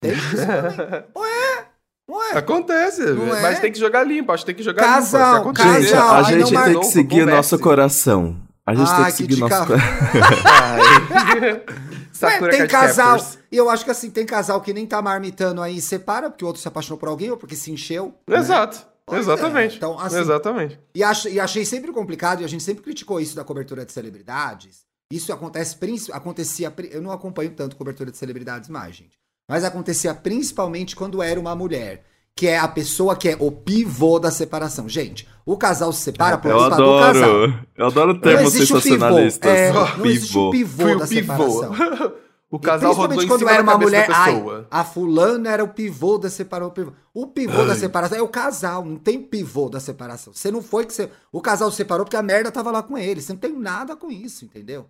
[0.00, 1.04] Tem isso também.
[1.16, 1.67] Ué,
[2.08, 2.38] ué.
[2.38, 3.42] Acontece, Não é?
[3.42, 5.50] mas tem que jogar limpo, acho que tem que jogar Casal, limpo.
[5.50, 7.36] Acontecer, Gente, Casal, a gente tem que seguir o converse.
[7.36, 8.36] nosso coração.
[8.66, 9.88] A gente tem Ai, que que seguir o nosso coração.
[12.22, 13.16] Ué, tem casal.
[13.50, 16.44] E eu acho que assim, tem casal que nem tá marmitando aí e separa, porque
[16.44, 18.14] o outro se apaixonou por alguém ou porque se encheu.
[18.26, 18.38] né?
[18.38, 18.86] Exato.
[19.06, 19.76] Pois é, Exatamente.
[19.76, 20.78] então, assim- Exatamente.
[20.94, 23.92] E, ach- e achei sempre complicado, e a gente sempre criticou isso da cobertura de
[23.92, 24.80] celebridades.
[25.10, 25.78] Isso acontece,
[26.12, 29.17] acontecia, eu não acompanho tanto cobertura de celebridades mais, gente.
[29.48, 32.04] Mas acontecia principalmente quando era uma mulher,
[32.36, 34.88] que é a pessoa que é o pivô da separação.
[34.88, 36.84] Gente, o casal se separa por Eu do casal.
[37.00, 37.66] adoro.
[37.76, 38.82] Eu adoro Não termos existe o pivô.
[38.82, 39.50] sensacionalistas.
[39.50, 40.50] É, não existe o Pivô.
[40.50, 41.50] pivô Fui da o pivô.
[41.62, 42.18] separação.
[42.50, 45.62] O E casal rodou principalmente em quando cima era uma mulher, ai, a fulana era
[45.62, 46.70] o pivô da separação.
[46.70, 50.32] O pivô, o pivô da separação é o casal, não tem pivô da separação.
[50.32, 51.10] Você não foi que você.
[51.30, 53.20] O casal separou porque a merda tava lá com ele.
[53.20, 54.86] Você não tem nada com isso, entendeu?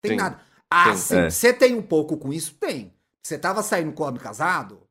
[0.00, 0.16] Tem Sim.
[0.16, 0.38] nada.
[0.70, 0.96] Ah, Sim.
[0.96, 1.16] sim.
[1.22, 1.30] É.
[1.30, 2.54] Você tem um pouco com isso?
[2.54, 2.92] Tem.
[3.22, 4.82] Você tava saindo com o homem casado?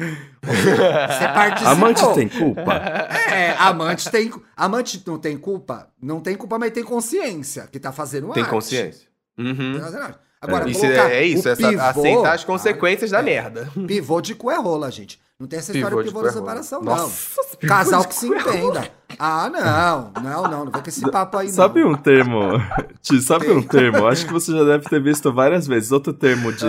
[0.00, 1.72] Você participou.
[1.72, 2.74] Amante tem culpa?
[2.74, 4.32] É, amante tem.
[4.56, 5.92] Amante não tem culpa?
[6.00, 8.52] Não tem culpa, mas tem consciência que tá fazendo Tem arte.
[8.52, 9.08] consciência.
[9.38, 9.78] Uhum.
[9.78, 10.18] Tá fazendo arte.
[10.44, 13.22] Agora, Isso colocar é, é isso, o essa- pivô- aceitar as consequências da É.
[13.22, 13.68] merda.
[13.86, 15.18] Pivô de cu é rola, gente.
[15.40, 16.42] Não tem essa história Pivô de de pivô é da rola.
[16.62, 17.02] separação, Nossa,
[17.42, 17.58] não.
[17.58, 18.56] pivô Casal de que se é rola.
[18.56, 18.90] entenda.
[19.18, 20.22] Ah, não.
[20.22, 20.64] Não, não.
[20.66, 21.90] Não vai com esse papo aí, Sabe não.
[21.90, 22.40] um termo?
[23.02, 24.06] Ti, sabe um termo?
[24.06, 25.90] Acho que você já deve ter visto várias vezes.
[25.92, 26.64] Outro termo de,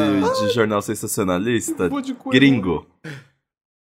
[0.47, 2.88] de jornal sensacionalista, Pivô de cu é gringo.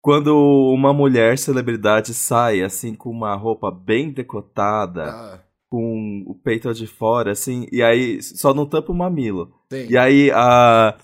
[0.02, 5.38] Quando uma mulher celebridade sai assim com uma roupa bem decotada, Ah,
[5.74, 9.50] com o peito de fora, assim, e aí só não tampa o mamilo.
[9.68, 9.90] tem.
[9.90, 10.94] E aí a,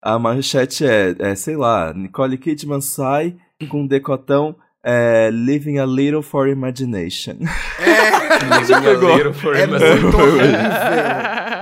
[0.00, 3.36] a manchete é, é, sei lá, Nicole Kidman sai
[3.68, 7.36] com um decotão é, Living a Little for Imagination.
[7.78, 9.10] É, Já pegou?
[9.10, 9.24] é
[9.66, 10.60] muito horrível.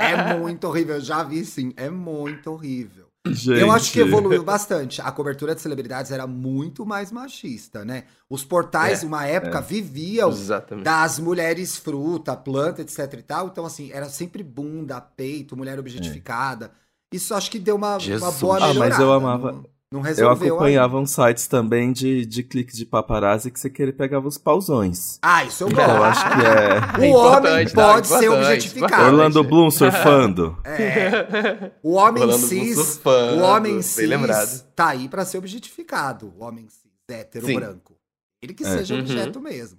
[0.00, 0.94] É muito horrível.
[0.94, 1.72] Eu já vi, sim.
[1.76, 3.01] É muito horrível.
[3.25, 3.61] Gente.
[3.61, 5.01] Eu acho que evoluiu bastante.
[5.01, 8.05] A cobertura de celebridades era muito mais machista, né?
[8.29, 10.85] Os portais, É, uma época, viviam Exatamente.
[10.85, 13.47] das mulheres fruta, planta, etc e tal.
[13.47, 16.73] Então, assim, era sempre bunda, peito, mulher objetificada.
[17.12, 18.79] Isso acho que deu uma, uma boa Ah, melhorada.
[18.79, 19.62] mas eu amava-
[19.93, 21.03] Não, não Eu resolveu acompanhava ainda.
[21.05, 25.18] uns sites também de, de clique de paparazzi que você queria pegava os pauzões.
[25.22, 26.05] Ah, isso eu Então, eu gosto.
[26.05, 26.80] acho que é.
[26.99, 29.05] O É homem importante, não, pode ser importante, objetificado.
[29.05, 30.59] Orlando Bloom surfando.
[30.64, 31.70] É.
[31.82, 34.62] O homem Orlando cis, surfando, o homem cis lembrado.
[34.74, 36.32] tá aí pra ser objetificado.
[36.38, 37.57] O homem cis, hétero, Sim.
[37.57, 37.97] branco.
[38.43, 38.78] Ele que É.
[38.78, 39.01] seja Uhum.
[39.01, 39.78] objeto mesmo.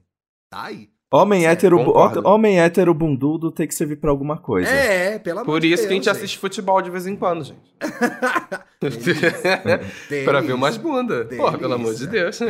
[0.50, 0.90] Tá aí.
[1.16, 2.28] Homem hétero, concordo.
[2.28, 4.68] homem hétero bundudo tem que servir pra alguma coisa.
[4.68, 7.16] É, pelo amor Por de isso que a gente Deus, assiste futebol de vez em
[7.16, 7.60] quando, gente.
[8.82, 9.14] gente.
[10.26, 11.28] pra ver umas bundas.
[11.28, 11.38] Delícia.
[11.38, 12.40] Porra, pelo amor de Deus.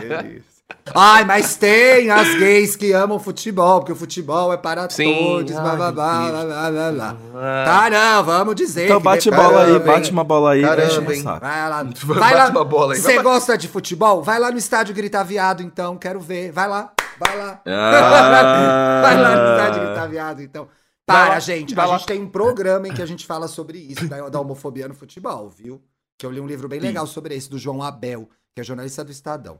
[0.00, 0.63] Delícia.
[0.94, 5.14] Ai, mas tem as gays que amam futebol, porque o futebol é para Sim.
[5.14, 7.16] todos, blá, blá, blá, blá, blá, blá, blá.
[7.34, 8.84] Ah, Tá, não, vamos dizer.
[8.84, 11.22] Então bate depois- bola aí, bate uma bola aí, Caramba, hein?
[11.22, 11.84] Vai lá.
[11.84, 12.48] Bate Vai lá.
[12.50, 14.22] uma bola aí, vai Você gosta de futebol?
[14.22, 15.96] Vai lá no estádio gritar viado, então.
[15.96, 16.52] Quero ver.
[16.52, 16.92] Vai lá.
[17.18, 17.60] Vai lá.
[17.66, 19.00] Ah.
[19.02, 20.64] Vai lá no estádio gritar viado, então.
[21.06, 21.74] Vai Para, lá, gente.
[21.74, 21.96] vai A lá.
[21.98, 24.94] gente tem um programa em que a gente fala sobre isso, da, da homofobia no
[24.94, 25.80] futebol, viu?
[26.18, 29.04] Que eu li um livro bem legal sobre esse, do João Abel, que é jornalista
[29.04, 29.58] do Estadão.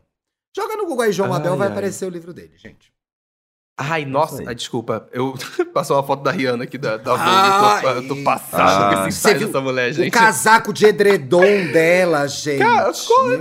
[0.56, 1.72] Joga no Google aí, João Ai, Abel, vai ai.
[1.72, 2.92] aparecer o livro dele, gente.
[3.76, 4.46] Ai, nossa, aí.
[4.48, 5.08] ai, desculpa.
[5.12, 5.34] Eu
[5.74, 7.24] passou uma foto da Rihanna aqui da, da Vogue.
[7.26, 7.96] Ai.
[7.98, 9.02] eu, tô, passado Ah.
[9.02, 10.10] com esse Você insight viu dessa mulher, O gente.
[10.12, 11.40] casaco de edredom
[11.72, 12.60] dela, gente.
[12.60, 12.92] Cara,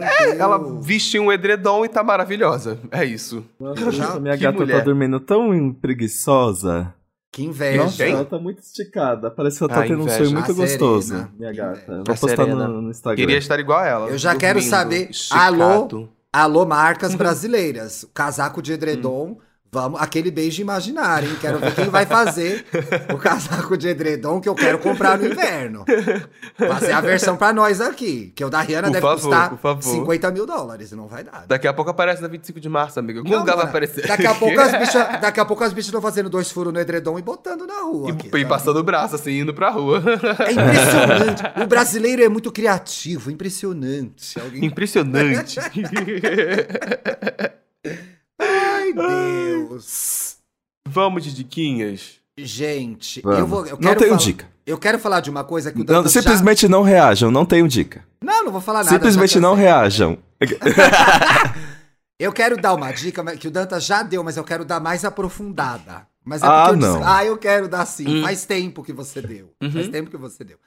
[0.01, 2.79] é, ela vestiu um edredom e tá maravilhosa.
[2.89, 3.45] É isso.
[3.59, 4.79] Nossa, minha que gata mulher.
[4.79, 6.91] tá dormindo tão preguiçosa.
[7.31, 7.83] Que inveja.
[7.83, 9.29] Nossa, ela tá muito esticada.
[9.29, 10.17] Parece que ela tá Ah, tendo um inveja.
[10.25, 11.07] sonho muito A gostoso.
[11.09, 11.31] Serena.
[11.37, 11.91] Minha gata.
[11.91, 13.15] Eu A Vou postar no, no Instagram.
[13.17, 14.07] Queria estar igual a ela.
[14.09, 15.09] Eu já quero saber.
[15.11, 15.63] esticado.
[15.63, 16.09] Alô?
[16.35, 18.01] Alô, marcas brasileiras.
[18.01, 19.37] O casaco de edredom
[19.73, 21.35] Vamos, aquele beijo imaginário, hein?
[21.41, 22.63] Quero ver quem vai fazer
[23.11, 25.83] o casaco de edredom que eu quero comprar no inverno.
[26.55, 28.31] Fazer a versão pra nós aqui.
[28.35, 29.81] Que o da Rihanna Por deve favor, custar favor.
[29.81, 31.45] 50 mil dólares, não vai dar.
[31.47, 33.17] Daqui a pouco aparece na 25 de março, amigo.
[33.17, 34.05] Algum Não, lugar vai aparecer.
[34.05, 36.79] Daqui a pouco as bichas, daqui a pouco as bichas estão fazendo dois furos no
[36.79, 38.09] edredom e botando na rua.
[38.09, 38.45] E, aqui, e sabe?
[38.45, 40.03] passando o braço, assim, indo pra rua.
[40.47, 41.41] É impressionante.
[41.63, 44.39] o brasileiro é muito criativo, impressionante.
[44.39, 44.65] Alguém...
[44.65, 45.59] Impressionante.
[48.93, 50.37] Deus.
[50.87, 52.19] Vamos de diquinhas.
[52.37, 53.39] Gente, Vamos.
[53.39, 53.65] eu vou.
[53.65, 54.53] Eu não quero tenho falar- dica.
[54.65, 57.45] Eu quero falar de uma coisa que o Não, Dantas já- simplesmente não reajam, não
[57.45, 58.03] tenho dica.
[58.21, 58.89] Não, não vou falar nada.
[58.95, 60.17] simplesmente já não reajam.
[62.19, 65.03] Eu quero dar uma dica que o Dantas já deu, mas eu quero dar mais
[65.03, 66.07] aprofundada.
[66.23, 67.07] Mas é Ah, porque eu disse- não.
[67.07, 68.07] ah, eu quero dar sim.
[68.07, 68.21] Hum.
[68.21, 69.51] Faz tempo que você deu.
[69.61, 69.71] Uhum.
[69.71, 70.57] Faz tempo que você deu.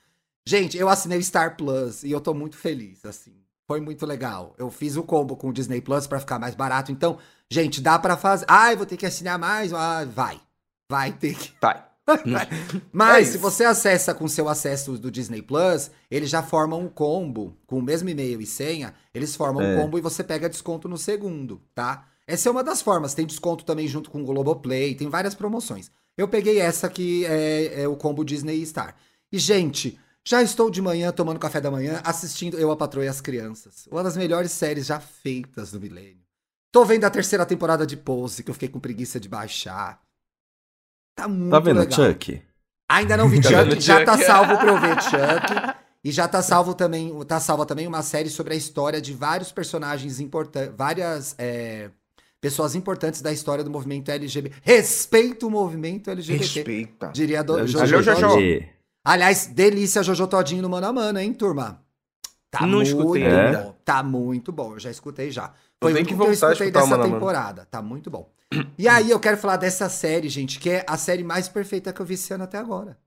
[0.46, 3.32] Gente, eu assinei o Star Plus e eu tô muito feliz, assim.
[3.66, 4.54] Foi muito legal.
[4.58, 6.92] Eu fiz o combo com o Disney Plus pra ficar mais barato.
[6.92, 7.16] Então,
[7.50, 8.44] gente, dá pra fazer.
[8.48, 9.72] Ah, eu vou ter que assinar mais.
[9.72, 10.40] Ah, vai.
[10.90, 11.52] Vai ter que.
[11.60, 11.84] Vai.
[12.92, 16.88] Mas É se você acessa com seu acesso do Disney Plus, eles já formam um
[16.88, 18.94] combo com o mesmo e-mail e senha.
[19.12, 19.76] Eles formam um É.
[19.76, 22.06] combo e você pega desconto no segundo, tá?
[22.26, 23.12] Essa é uma das formas.
[23.14, 25.90] Tem desconto também junto com o Globoplay, tem várias promoções.
[26.16, 28.94] Eu peguei essa que é, é o combo Disney Star.
[29.32, 33.08] E, gente, já estou de manhã tomando café da manhã assistindo Eu, a Patroa e
[33.08, 33.86] as Crianças.
[33.90, 36.25] Uma das melhores séries já feitas do milênio.
[36.72, 40.00] Tô vendo a terceira temporada de Pose, que eu fiquei com preguiça de baixar.
[41.14, 41.92] Tá muito Tá vendo, legal.
[42.12, 42.42] Chuck?
[42.88, 45.76] Ainda não vi Tá Chuck, já tá salvo pra eu ver Chuck.
[46.04, 49.50] E já tá salvo também, tá salva também uma série sobre a história de vários
[49.50, 51.90] personagens importantes, várias é,
[52.40, 54.54] pessoas importantes da história do movimento LGBT.
[54.62, 56.44] Respeita o movimento LGBT.
[56.60, 57.08] Respeita.
[57.12, 58.28] Diria do, Jojo, Valeu, Jojo.
[58.28, 58.68] Todinho.
[59.04, 61.82] Aliás, delícia Jojo Todinho no Mano a Mano, hein, turma?
[62.50, 63.36] Tá Não muito escutei bom.
[63.36, 63.76] ainda.
[63.84, 65.52] Tá muito bom, eu já escutei já.
[65.82, 67.18] Foi o que único que eu voltar escutei dessa Mano a Mano.
[67.18, 67.66] temporada.
[67.70, 68.30] Tá muito bom.
[68.78, 72.00] E aí eu quero falar dessa série, gente, que é a série mais perfeita que
[72.00, 72.98] eu vi esse ano até agora.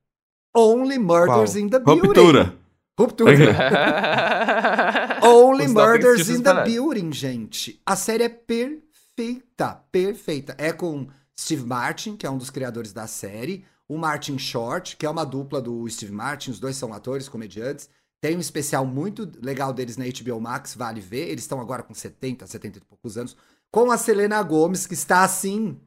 [0.56, 1.62] Only Murders Qual?
[1.62, 2.06] in the Building.
[2.06, 2.54] Ruptura.
[2.98, 3.32] Ruptura.
[5.22, 6.64] Only Os Murders in the.
[6.64, 7.80] Building, gente.
[7.86, 10.54] A série é perfeita, perfeita.
[10.58, 11.08] É com
[11.38, 15.24] Steve Martin, que é um dos criadores da série, o Martin Short, que é uma
[15.24, 17.88] dupla do Steve Martin, os dois são atores, comediantes.
[18.20, 21.28] Tem um especial muito legal deles na HBO Max, vale ver.
[21.28, 23.36] Eles estão agora com 70, 70 e poucos anos.
[23.72, 25.80] Com a Selena Gomes, que está assim.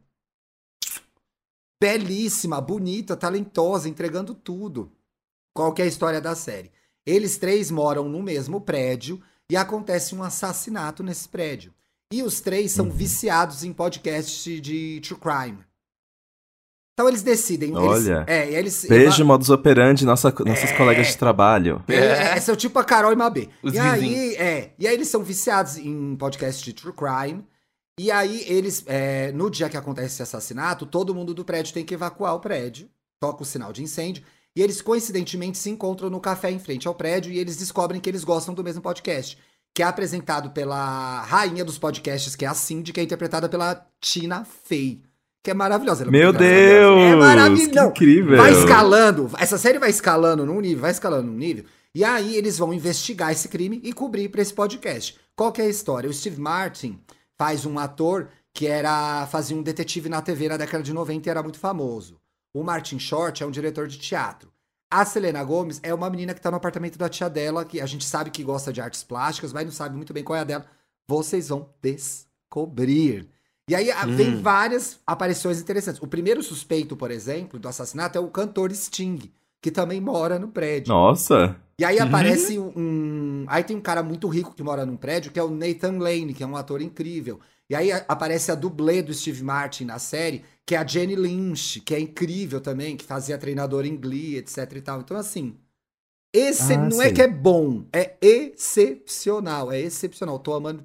[1.79, 4.91] Belíssima, bonita, talentosa, entregando tudo.
[5.53, 6.71] Qual que é a história da série?
[7.05, 11.73] Eles três moram no mesmo prédio e acontece um assassinato nesse prédio.
[12.11, 15.63] E os três são viciados em podcast de true crime.
[16.93, 17.69] Então eles decidem.
[17.69, 18.23] eles- Olha.
[18.27, 20.77] é, e eles, Beijo, modus operandi, nossa, nossas É.
[20.77, 21.83] colegas de trabalho.
[21.87, 23.49] é, é, esse é o tipo a Carol e Mabê.
[23.63, 27.43] Os e aí, é, e aí eles são viciados em podcast de true crime.
[27.99, 31.83] E aí eles, é, no dia que acontece esse assassinato, todo mundo do prédio tem
[31.85, 32.87] que evacuar o prédio,
[33.19, 34.23] toca o sinal de incêndio,
[34.55, 38.09] e eles coincidentemente se encontram no café em frente ao prédio e eles descobrem que
[38.09, 39.37] eles gostam do mesmo podcast,
[39.75, 43.83] que é apresentado pela rainha dos podcasts, que é a Cindy, que é interpretada pela
[43.99, 45.01] Tina Fey,
[45.43, 46.05] que é maravilhosa.
[46.05, 46.31] é Meu.
[46.31, 47.01] Deus!
[47.01, 47.89] É maravilhoso.
[47.89, 48.37] Incrível!
[48.37, 52.57] Vai escalando, essa série vai escalando num nível, vai escalando num nível, e aí eles
[52.57, 55.19] vão investigar esse crime e cobrir pra esse podcast.
[55.35, 56.09] Qual que é a história?
[56.09, 56.99] O Steve Martin
[57.37, 61.29] faz um ator que era fazia um detetive na TV na década de 90 e
[61.29, 62.19] era muito famoso.
[62.53, 64.51] O Martin Short é um diretor de teatro.
[64.89, 67.85] A Selena Gomes é uma menina que tá no apartamento da tia dela, que a
[67.85, 70.43] gente sabe que gosta de artes plásticas, mas não sabe muito bem qual é a
[70.43, 70.65] dela.
[71.07, 73.32] Vocês vão descobrir.
[73.69, 76.01] E aí a- vem várias aparições interessantes.
[76.01, 80.49] O primeiro suspeito, por exemplo, do assassinato é o cantor Sting, que também mora no
[80.49, 80.93] prédio.
[80.93, 81.55] Nossa.
[81.79, 83.45] E aí aparece um.
[83.47, 86.33] Aí tem um cara muito rico que mora num prédio, que é o Nathan Lane,
[86.33, 87.39] que é um ator incrível.
[87.69, 91.79] E aí aparece a dublê do Steve Martin na série, que é a Jenny Lynch,
[91.79, 94.99] que é incrível também, que fazia treinador em Glee, etc e tal.
[94.99, 95.55] Então, assim.
[96.35, 99.71] Esse Ah, não é que é bom, é excepcional.
[99.71, 100.39] É excepcional.
[100.39, 100.83] Tô amando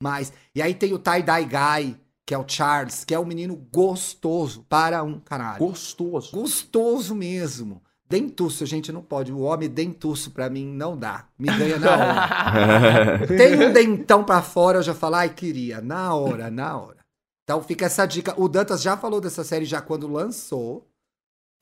[0.00, 0.32] demais.
[0.54, 1.96] E aí tem o Tie-Dye Guy,
[2.26, 5.58] que é o Charles, que é um menino gostoso para um caralho.
[5.58, 6.32] Gostoso.
[6.32, 7.82] Gostoso mesmo.
[8.08, 9.30] Dentuço, gente, não pode.
[9.30, 11.28] O homem dentuço pra mim não dá.
[11.38, 13.26] Me ganha na hora.
[13.28, 15.80] Tem um dentão pra fora, eu já falo, ai, queria.
[15.80, 16.98] Na hora, na hora.
[17.44, 18.34] Então fica essa dica.
[18.36, 20.88] O Dantas já falou dessa série já quando lançou.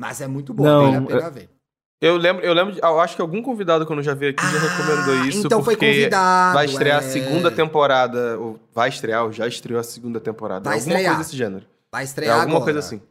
[0.00, 1.50] Mas é muito bom, Não, vale a pena ver.
[2.00, 4.58] Eu lembro, eu lembro, de- eu acho que algum convidado quando já veio aqui já
[4.58, 5.44] recomendou isso.
[5.46, 6.54] Então foi convidado.
[6.54, 7.06] Vai estrear é.
[7.06, 8.38] a segunda temporada.
[8.38, 10.64] Ou vai estrear, ou já estreou a segunda temporada.
[10.64, 11.14] Vai alguma estrear.
[11.16, 11.66] coisa desse gênero.
[11.90, 12.64] Vai É estrear alguma agora.
[12.72, 13.02] coisa assim.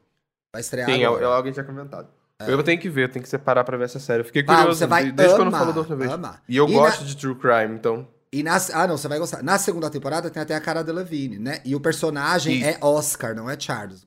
[0.54, 1.24] Vai estrear Tem, agora.
[1.24, 2.08] é- alguém tinha comentado.
[2.48, 4.22] Eu tenho que ver, eu tenho que separar pra ver essa série.
[4.22, 6.12] Eu fiquei Ah, curioso vai desde quando amar, falou da outra vez.
[6.12, 6.42] amar.
[6.48, 8.08] E eu E gosto de true crime, então.
[8.32, 9.42] E na, ah, não, você vai gostar.
[9.44, 11.60] Na segunda temporada tem até a cara Delevingne, né?
[11.66, 12.70] E o personagem Isso.
[12.70, 14.06] é Oscar, não é Charles.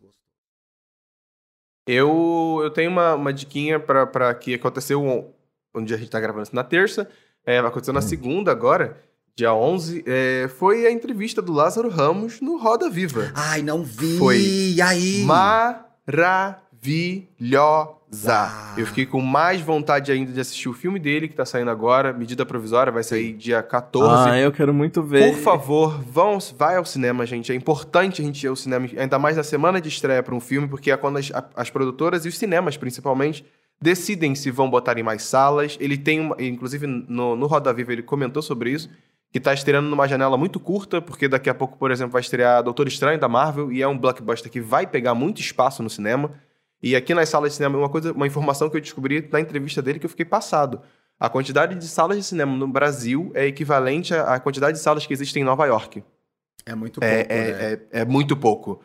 [1.86, 5.30] Eu, eu tenho uma, uma diquinha pra que aconteceu on-
[5.74, 7.08] onde a gente tá gravando isso na terça.
[7.44, 8.98] É, vai acontecer na segunda agora,
[9.34, 10.04] dia 11.
[10.06, 13.32] é, foi a entrevista do Lázaro Ramos no Roda Viva.
[13.34, 14.18] Ai, não vi.
[14.18, 14.38] Foi.
[14.38, 15.24] E aí?
[15.24, 16.60] Maravilhosa.
[18.26, 18.74] Ah.
[18.76, 22.12] Eu fiquei com mais vontade ainda de assistir o filme dele, que tá saindo agora.
[22.12, 24.30] Medida provisória, vai sair dia 14.
[24.30, 25.32] Ah, eu quero muito ver.
[25.32, 27.52] Por favor, vão, vai ao cinema, gente.
[27.52, 30.40] É importante a gente ir ao cinema, ainda mais na semana de estreia para um
[30.40, 33.44] filme, porque é quando as, as produtoras e os cinemas, principalmente,
[33.80, 35.76] decidem se vão botar em mais salas.
[35.80, 38.90] Ele tem, uma, inclusive no, no Roda Viva ele comentou sobre isso,
[39.32, 42.62] que tá estreando numa janela muito curta, porque daqui a pouco, por exemplo, vai estrear
[42.62, 46.32] Doutor Estranho da Marvel e é um blockbuster que vai pegar muito espaço no cinema.
[46.82, 49.82] E aqui nas salas de cinema, uma coisa, uma informação que eu descobri na entrevista
[49.82, 50.80] dele que eu fiquei passado.
[51.18, 55.12] A quantidade de salas de cinema no Brasil é equivalente à quantidade de salas que
[55.12, 56.02] existem em Nova York.
[56.64, 57.24] É muito pouco, É, né?
[57.28, 58.80] é, é, é muito pouco.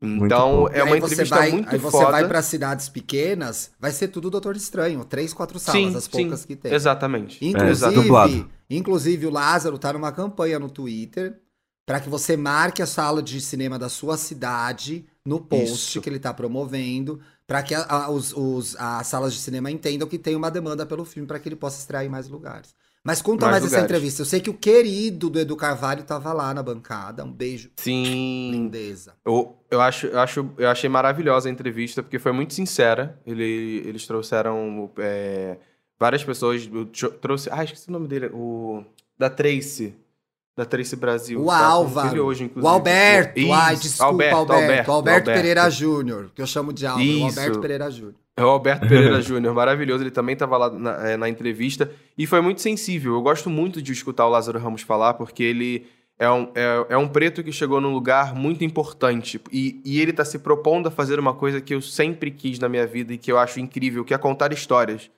[0.00, 0.74] Muito Então, pouco.
[0.74, 2.10] E é uma você entrevista vai, muito aí você foda.
[2.12, 5.04] vai pra cidades pequenas, vai ser tudo Doutor Estranho.
[5.04, 6.72] Três, quatro salas, sim, as sim, poucas que tem.
[6.72, 7.44] Exatamente.
[7.44, 8.48] Inclusive, dublado.
[8.70, 11.38] inclusive, o Lázaro tá numa campanha no Twitter
[11.90, 16.00] para que você marque a sala de cinema da sua cidade no post Isso.
[16.00, 17.18] que ele tá promovendo,
[17.48, 20.86] para que a- a- os, os- as salas de cinema entendam que tem uma demanda
[20.86, 22.76] pelo filme para que ele possa estrear em mais lugares.
[23.02, 24.22] Mas conta mais, Mais essa entrevista.
[24.22, 27.24] Eu sei que o querido do Edu Carvalho tava lá na bancada.
[27.24, 28.04] Um beijo, Sim.
[28.54, 29.14] lindeza.
[29.26, 33.20] Eu, eu, acho, eu, acho, eu achei maravilhosa a entrevista, porque foi muito sincera.
[33.26, 35.58] Ele, eles trouxeram é,
[35.98, 36.70] várias pessoas.
[36.72, 37.48] eu tro- trouxe.
[37.50, 38.26] Ah, esqueci o nome dele.
[38.32, 38.84] O.
[39.18, 39.92] Da Tracy.
[40.60, 41.40] Da Tracy Brasil.
[41.40, 42.26] O tá com Álvaro.
[42.26, 42.70] hoje, O inclusive.
[42.70, 43.40] Alberto.
[43.40, 44.36] Isso, Ai, desculpa, Alberto.
[44.36, 45.24] Alberto, Alberto.
[45.24, 47.02] Pereira Júnior, que eu chamo de Álvaro.
[47.02, 47.40] O Isso.
[47.40, 48.14] Alberto Pereira Júnior.
[48.36, 50.02] É o Alberto Pereira Júnior, maravilhoso.
[50.02, 53.14] Ele também estava lá na, é, na entrevista e foi muito sensível.
[53.14, 55.86] Eu gosto muito de escutar o Lázaro Ramos falar, porque ele
[56.18, 59.40] é um, é, é um preto que chegou num lugar muito importante.
[59.50, 62.68] E, e ele está se propondo a fazer uma coisa que eu sempre quis na
[62.68, 65.10] minha vida e que eu acho incrível, que é contar histórias.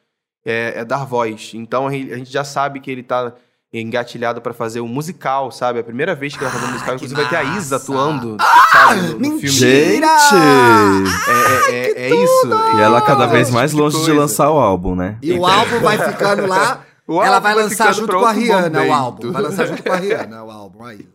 [0.45, 1.51] É, é dar voz.
[1.55, 3.34] Então a gente já sabe que ele está
[3.72, 5.78] engatilhado para fazer um musical, sabe?
[5.78, 6.96] É a primeira vez que ele vai fazer um Ah, musical.
[6.98, 8.36] que Inclusive vai ter a Isa atuando,
[8.70, 9.00] sabe?
[9.00, 9.32] No, no filme.
[9.40, 10.06] mentira!
[10.30, 11.14] Gente!
[11.28, 12.48] É, é, é, é isso.
[12.76, 15.16] E ela cada vez mais tipo longe de lançar o álbum, né?
[15.22, 16.84] E o álbum vai ficando lá.
[17.08, 18.92] O ela álbum vai lançar junto com a Rihanna o momento.
[18.92, 19.32] álbum.
[19.32, 21.06] Vai lançar junto com a Rihanna o álbum aí.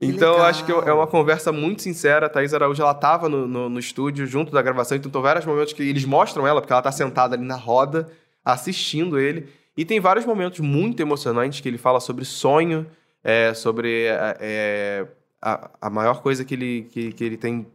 [0.00, 2.24] Então, eu acho que é uma conversa muito sincera.
[2.24, 5.44] A Thaís Araújo, ela tava no, no, no estúdio, junto da gravação, então tem vários
[5.44, 8.08] momentos que eles mostram ela, porque ela tá sentada ali na roda,
[8.42, 9.46] assistindo ele.
[9.76, 12.86] E tem vários momentos muito emocionantes que ele fala sobre sonho,
[13.22, 15.06] é, sobre é, é,
[15.40, 17.66] a, a maior coisa que ele, que, que ele tem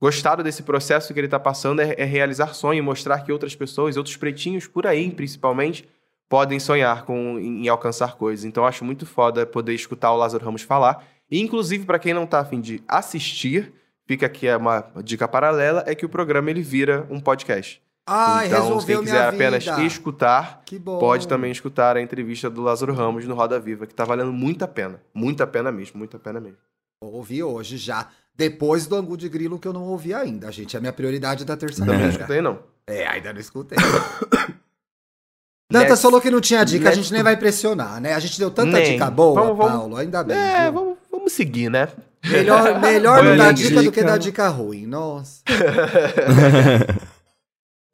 [0.00, 3.96] gostado desse processo que ele tá passando é, é realizar sonho, mostrar que outras pessoas,
[3.96, 5.88] outros pretinhos por aí, principalmente,
[6.28, 8.44] podem sonhar com, em, em alcançar coisas.
[8.44, 11.04] Então, acho muito foda poder escutar o Lázaro Ramos falar.
[11.30, 13.72] E, inclusive, para quem não tá afim de assistir,
[14.06, 17.82] fica aqui uma dica paralela, é que o programa ele vira um podcast.
[18.12, 20.62] Ai, então, resolveu quem quiser apenas escutar,
[20.98, 24.64] pode também escutar a entrevista do Lázaro Ramos no Roda Viva, que tá valendo muito
[24.64, 25.00] a pena.
[25.14, 26.58] Muito a pena mesmo, muito a pena mesmo.
[27.00, 28.08] Ouvi hoje já.
[28.34, 30.74] Depois do Angu de Grilo, que eu não ouvi ainda, gente.
[30.74, 32.08] É a minha prioridade da Também não terça-feira.
[32.08, 32.58] escutei, não.
[32.86, 33.78] É, ainda não escutei.
[35.70, 36.02] Dantas Next.
[36.02, 38.14] falou que não tinha dica, a gente nem vai pressionar, né?
[38.14, 38.92] A gente deu tanta Nem.
[38.92, 39.72] dica boa, Vamos, vamos.
[39.72, 40.36] Paulo, ainda bem.
[40.36, 40.72] É, viu?
[40.72, 41.88] vamos, vamos seguir, né?
[42.24, 44.04] Melhor, melhor não dar a dica, do que dica.
[44.04, 44.84] dar dica ruim.
[44.84, 45.42] Nossa.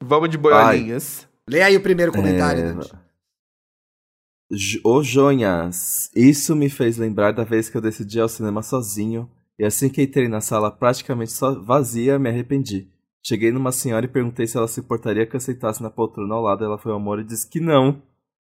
[0.03, 1.27] Vamos de boiolinhas.
[1.49, 2.91] Lê aí o primeiro comentário, É, Dante.
[4.51, 8.61] J- Ô Jonhas, isso me fez lembrar da vez que eu decidi ir ao cinema
[8.63, 9.29] sozinho
[9.59, 12.89] e assim que entrei na sala praticamente só vazia, me arrependi.
[13.25, 16.41] Cheguei numa senhora e perguntei se ela se importaria que eu aceitasse na poltrona ao
[16.41, 16.63] lado.
[16.63, 18.01] Ela foi ao amor e disse que não.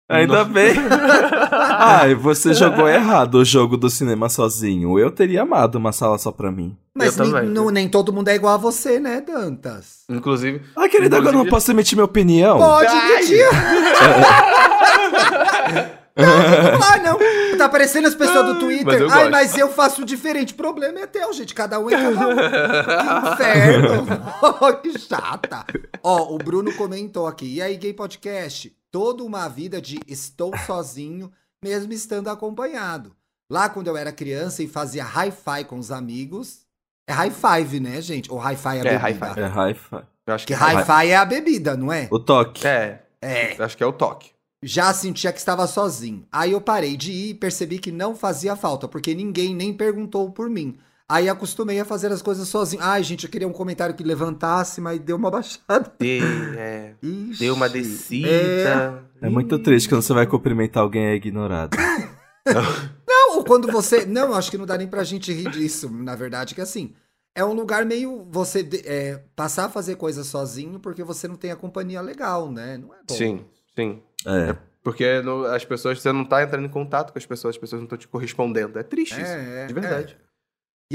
[0.08, 0.52] Ainda Não.
[0.52, 0.76] bem.
[1.52, 5.00] Ai, você jogou errado o jogo do cinema sozinho.
[5.00, 6.78] Eu teria amado uma sala só pra mim.
[6.94, 10.04] Mas nem, não- nem todo mundo é igual a você, né, Dantas?
[10.10, 12.60] Inclusive, Ah, querida, agora eu não Inclusive- posso emitir minha opinião.
[12.60, 12.94] Pode!
[13.20, 13.50] Lidia.
[16.18, 17.58] Não, ah, não.
[17.58, 19.02] Tá aparecendo as pessoas do Twitter.
[19.02, 20.54] mas Ai, mas eu faço diferente.
[20.54, 21.54] O problema é teu, gente.
[21.54, 22.36] Cada um é cada um.
[22.38, 24.06] Que inferno.
[24.82, 25.66] Que chata.
[26.02, 27.56] Ó, o Bruno comentou aqui.
[27.56, 28.72] E aí, Gay Podcast?
[28.96, 31.30] Toda uma vida de estou sozinho,
[31.62, 33.14] mesmo estando acompanhado.
[33.52, 36.62] Lá, quando eu era criança e fazia hi-fi com os amigos.
[37.06, 38.32] É high five, né, gente?
[38.32, 39.10] Ou hi-fi é a É, bebida?
[39.10, 39.40] hi-fi.
[39.42, 39.96] É hi-fi.
[40.26, 42.08] eu acho Porque que hi-fi é a bebida, não é?
[42.10, 42.66] O toque.
[42.66, 43.62] É, É.
[43.62, 44.32] acho que é o toque.
[44.64, 46.26] Já sentia que estava sozinho.
[46.32, 50.32] Aí eu parei de ir e percebi que não fazia falta, porque ninguém nem perguntou
[50.32, 50.78] por mim.
[51.08, 52.82] Aí acostumei a fazer as coisas sozinho.
[52.84, 55.92] Ai, gente, eu queria um comentário que levantasse, mas deu uma baixada.
[56.00, 56.24] Deu,
[56.58, 57.40] é, Ixi.
[57.40, 57.70] deu uma É.
[57.70, 59.04] descida.
[59.22, 61.78] É muito triste quando você vai cumprimentar alguém e é ignorado.
[63.08, 64.06] não, quando você.
[64.06, 66.94] Não, acho que não dá nem pra gente rir disso, na verdade, que assim.
[67.38, 68.26] É um lugar meio.
[68.32, 72.78] Você é, passar a fazer coisas sozinho porque você não tem a companhia legal, né?
[72.78, 73.14] Não é bom.
[73.14, 73.46] Sim,
[73.76, 74.02] sim.
[74.26, 74.56] É.
[74.82, 77.82] Porque no- as pessoas, você não tá entrando em contato com as pessoas, as pessoas
[77.82, 78.80] não estão te correspondendo.
[78.80, 79.32] É triste isso.
[79.32, 80.18] É, é, de verdade.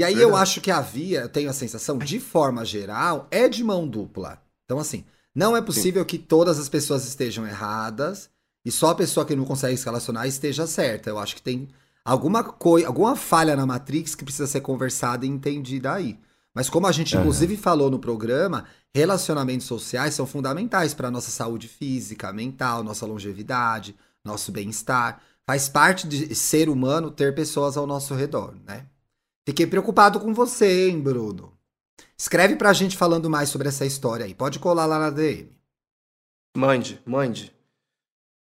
[0.01, 3.47] E aí eu acho que a via, eu tenho a sensação, de forma geral, é
[3.47, 4.41] de mão dupla.
[4.65, 8.27] Então, assim, não é possível que todas as pessoas estejam erradas
[8.65, 11.09] e só a pessoa que não consegue se relacionar esteja certa.
[11.09, 11.67] Eu acho que tem
[12.03, 16.19] alguma coisa, alguma falha na Matrix que precisa ser conversada e entendida aí.
[16.51, 21.67] Mas como a gente inclusive falou no programa, relacionamentos sociais são fundamentais para nossa saúde
[21.67, 23.95] física, mental, nossa longevidade,
[24.25, 25.21] nosso bem-estar.
[25.45, 28.85] Faz parte de ser humano ter pessoas ao nosso redor, né?
[29.51, 31.51] Fiquei preocupado com você, hein, Bruno?
[32.17, 34.33] Escreve pra gente falando mais sobre essa história aí.
[34.33, 35.49] Pode colar lá na DM.
[36.55, 37.53] Mande, mande.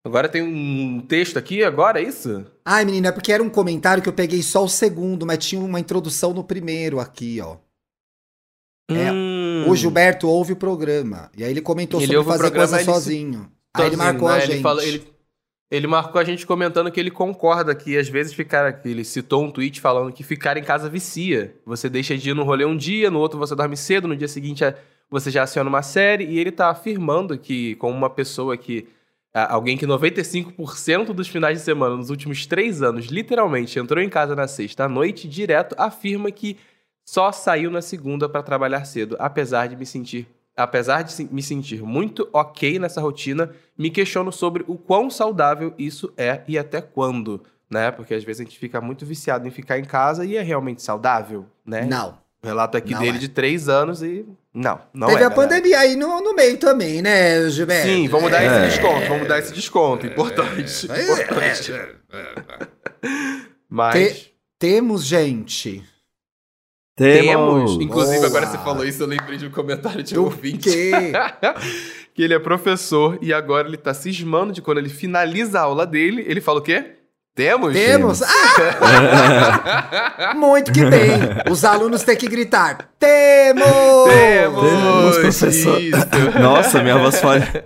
[0.07, 2.47] Agora tem um texto aqui, agora, é isso?
[2.65, 5.61] Ai, menina, é porque era um comentário que eu peguei só o segundo, mas tinha
[5.61, 7.57] uma introdução no primeiro aqui, ó.
[8.89, 9.69] É, Hum.
[9.69, 11.29] O Gilberto ouve o programa.
[11.37, 13.51] E aí ele comentou Ele sobre fazer coisa sozinho.
[13.75, 14.41] Aí ele marcou a né?
[14.43, 14.53] gente.
[14.53, 15.13] Ele, falou- ele-
[15.71, 18.81] ele marcou a gente comentando que ele concorda que às vezes ficar.
[18.85, 21.55] Ele citou um tweet falando que ficar em casa vicia.
[21.65, 24.27] Você deixa de ir no rolê um dia, no outro você dorme cedo, no dia
[24.27, 24.65] seguinte
[25.09, 26.25] você já aciona uma série.
[26.25, 28.89] E ele tá afirmando que, como uma pessoa que.
[29.33, 34.35] Alguém que 95% dos finais de semana nos últimos três anos, literalmente, entrou em casa
[34.35, 36.57] na sexta à noite direto, afirma que
[37.05, 40.27] só saiu na segunda para trabalhar cedo, apesar de me sentir.
[40.63, 46.13] Apesar de me sentir muito ok nessa rotina, me questiono sobre o quão saudável isso
[46.17, 47.91] é e até quando, né?
[47.91, 50.83] Porque às vezes a gente fica muito viciado em ficar em casa e é realmente
[50.83, 51.85] saudável, né?
[51.85, 52.19] Não.
[52.43, 53.21] O relato aqui Não dele é.
[53.21, 54.25] de três anos e.
[54.53, 55.27] Não, não Teve é.
[55.27, 55.49] a galera.
[55.49, 57.87] pandemia aí no, no meio também, né, Gilberto?
[57.87, 58.47] Sim, vamos dar É.
[58.67, 60.07] esse desconto, vamos dar esse desconto.
[60.07, 60.87] Importante.
[60.87, 61.73] importante.
[63.69, 63.95] Mas.
[63.95, 65.83] Te- Temos, gente.
[67.01, 67.71] Temos.
[67.71, 67.81] Temos.
[67.81, 68.29] Inclusive, Boa.
[68.29, 70.69] agora você falou isso, eu lembrei de um comentário de um ouvinte.
[70.71, 71.13] quê?
[72.13, 75.87] que ele é professor e agora ele tá cismando de quando ele finaliza a aula
[75.87, 76.97] dele, ele fala o quê?
[77.35, 77.73] Temos?
[77.73, 78.21] Temos?
[78.23, 80.35] Ah!
[80.37, 81.11] Muito que bem.
[81.51, 83.65] Os alunos têm que gritar: Temos!
[84.07, 85.81] Temos, professor.
[85.81, 86.07] Isso.
[86.39, 87.65] Nossa, minha voz falha.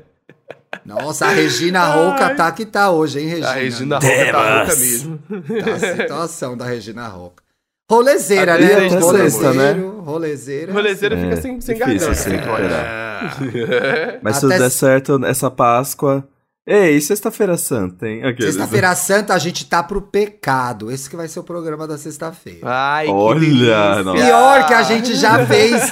[0.85, 3.49] Nossa, a Regina Roca tá que tá hoje, hein, Regina?
[3.49, 4.59] A Regina Roca tá Temos.
[4.59, 5.19] louca mesmo.
[5.65, 7.43] Tá a situação da Regina Roca.
[7.91, 8.67] Rolezeira, né?
[8.89, 9.73] sexta, Rolezeiro, né?
[10.05, 10.73] rolezeira.
[10.73, 12.31] O rolezeiro É, fica sem, sem difícil garganta.
[12.31, 13.39] recuperar.
[13.41, 14.19] voz.
[14.23, 16.27] Mas se der se- certo essa Páscoa.
[16.67, 18.25] Ei, sexta-feira santa, hein?
[18.25, 20.91] Aqueles- Sexta-feira Santa a gente tá pro pecado.
[20.91, 22.61] Esse que vai ser o programa da sexta-feira.
[22.63, 24.03] Ai, que Olha, delícia.
[24.03, 24.25] nossa.
[24.25, 25.91] Pior que a gente já fez.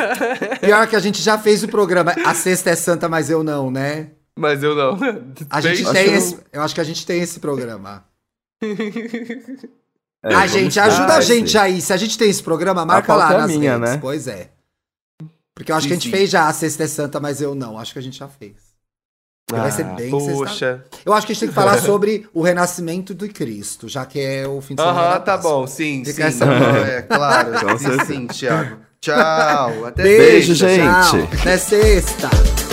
[0.62, 2.14] Pior que a gente já fez o programa.
[2.24, 4.12] A sexta é santa, mas eu não, né?
[4.34, 4.96] Mas eu não.
[5.50, 6.38] A gente tem Acho que esse.
[6.50, 8.02] Eu acho que a gente tem esse programa.
[10.24, 11.80] É, a gente, ajuda a gente aí.
[11.80, 13.90] Se a gente tem esse programa, marca lá é nas minha, redes.
[13.90, 13.98] né?
[14.00, 14.50] Pois é.
[15.54, 17.78] Porque eu acho que a gente fez já a sexta é santa, mas eu não.
[17.78, 18.72] Acho que a gente já fez.
[19.50, 20.82] Vai ser bem Poxa.
[21.04, 24.18] Eu acho que a gente tem que falar sobre o renascimento de Cristo, já que
[24.18, 25.00] é o fim de semana.
[25.00, 26.36] Aham, tá bom, sim, Fica sim.
[26.36, 26.44] essa-
[26.88, 27.60] é claro.
[27.60, 28.78] Com sim, sim, Thiago.
[29.00, 29.84] Tchau.
[29.86, 31.28] Até Beijo, sexta, gente.
[31.28, 31.40] Tchau.
[31.40, 32.71] Até sexta.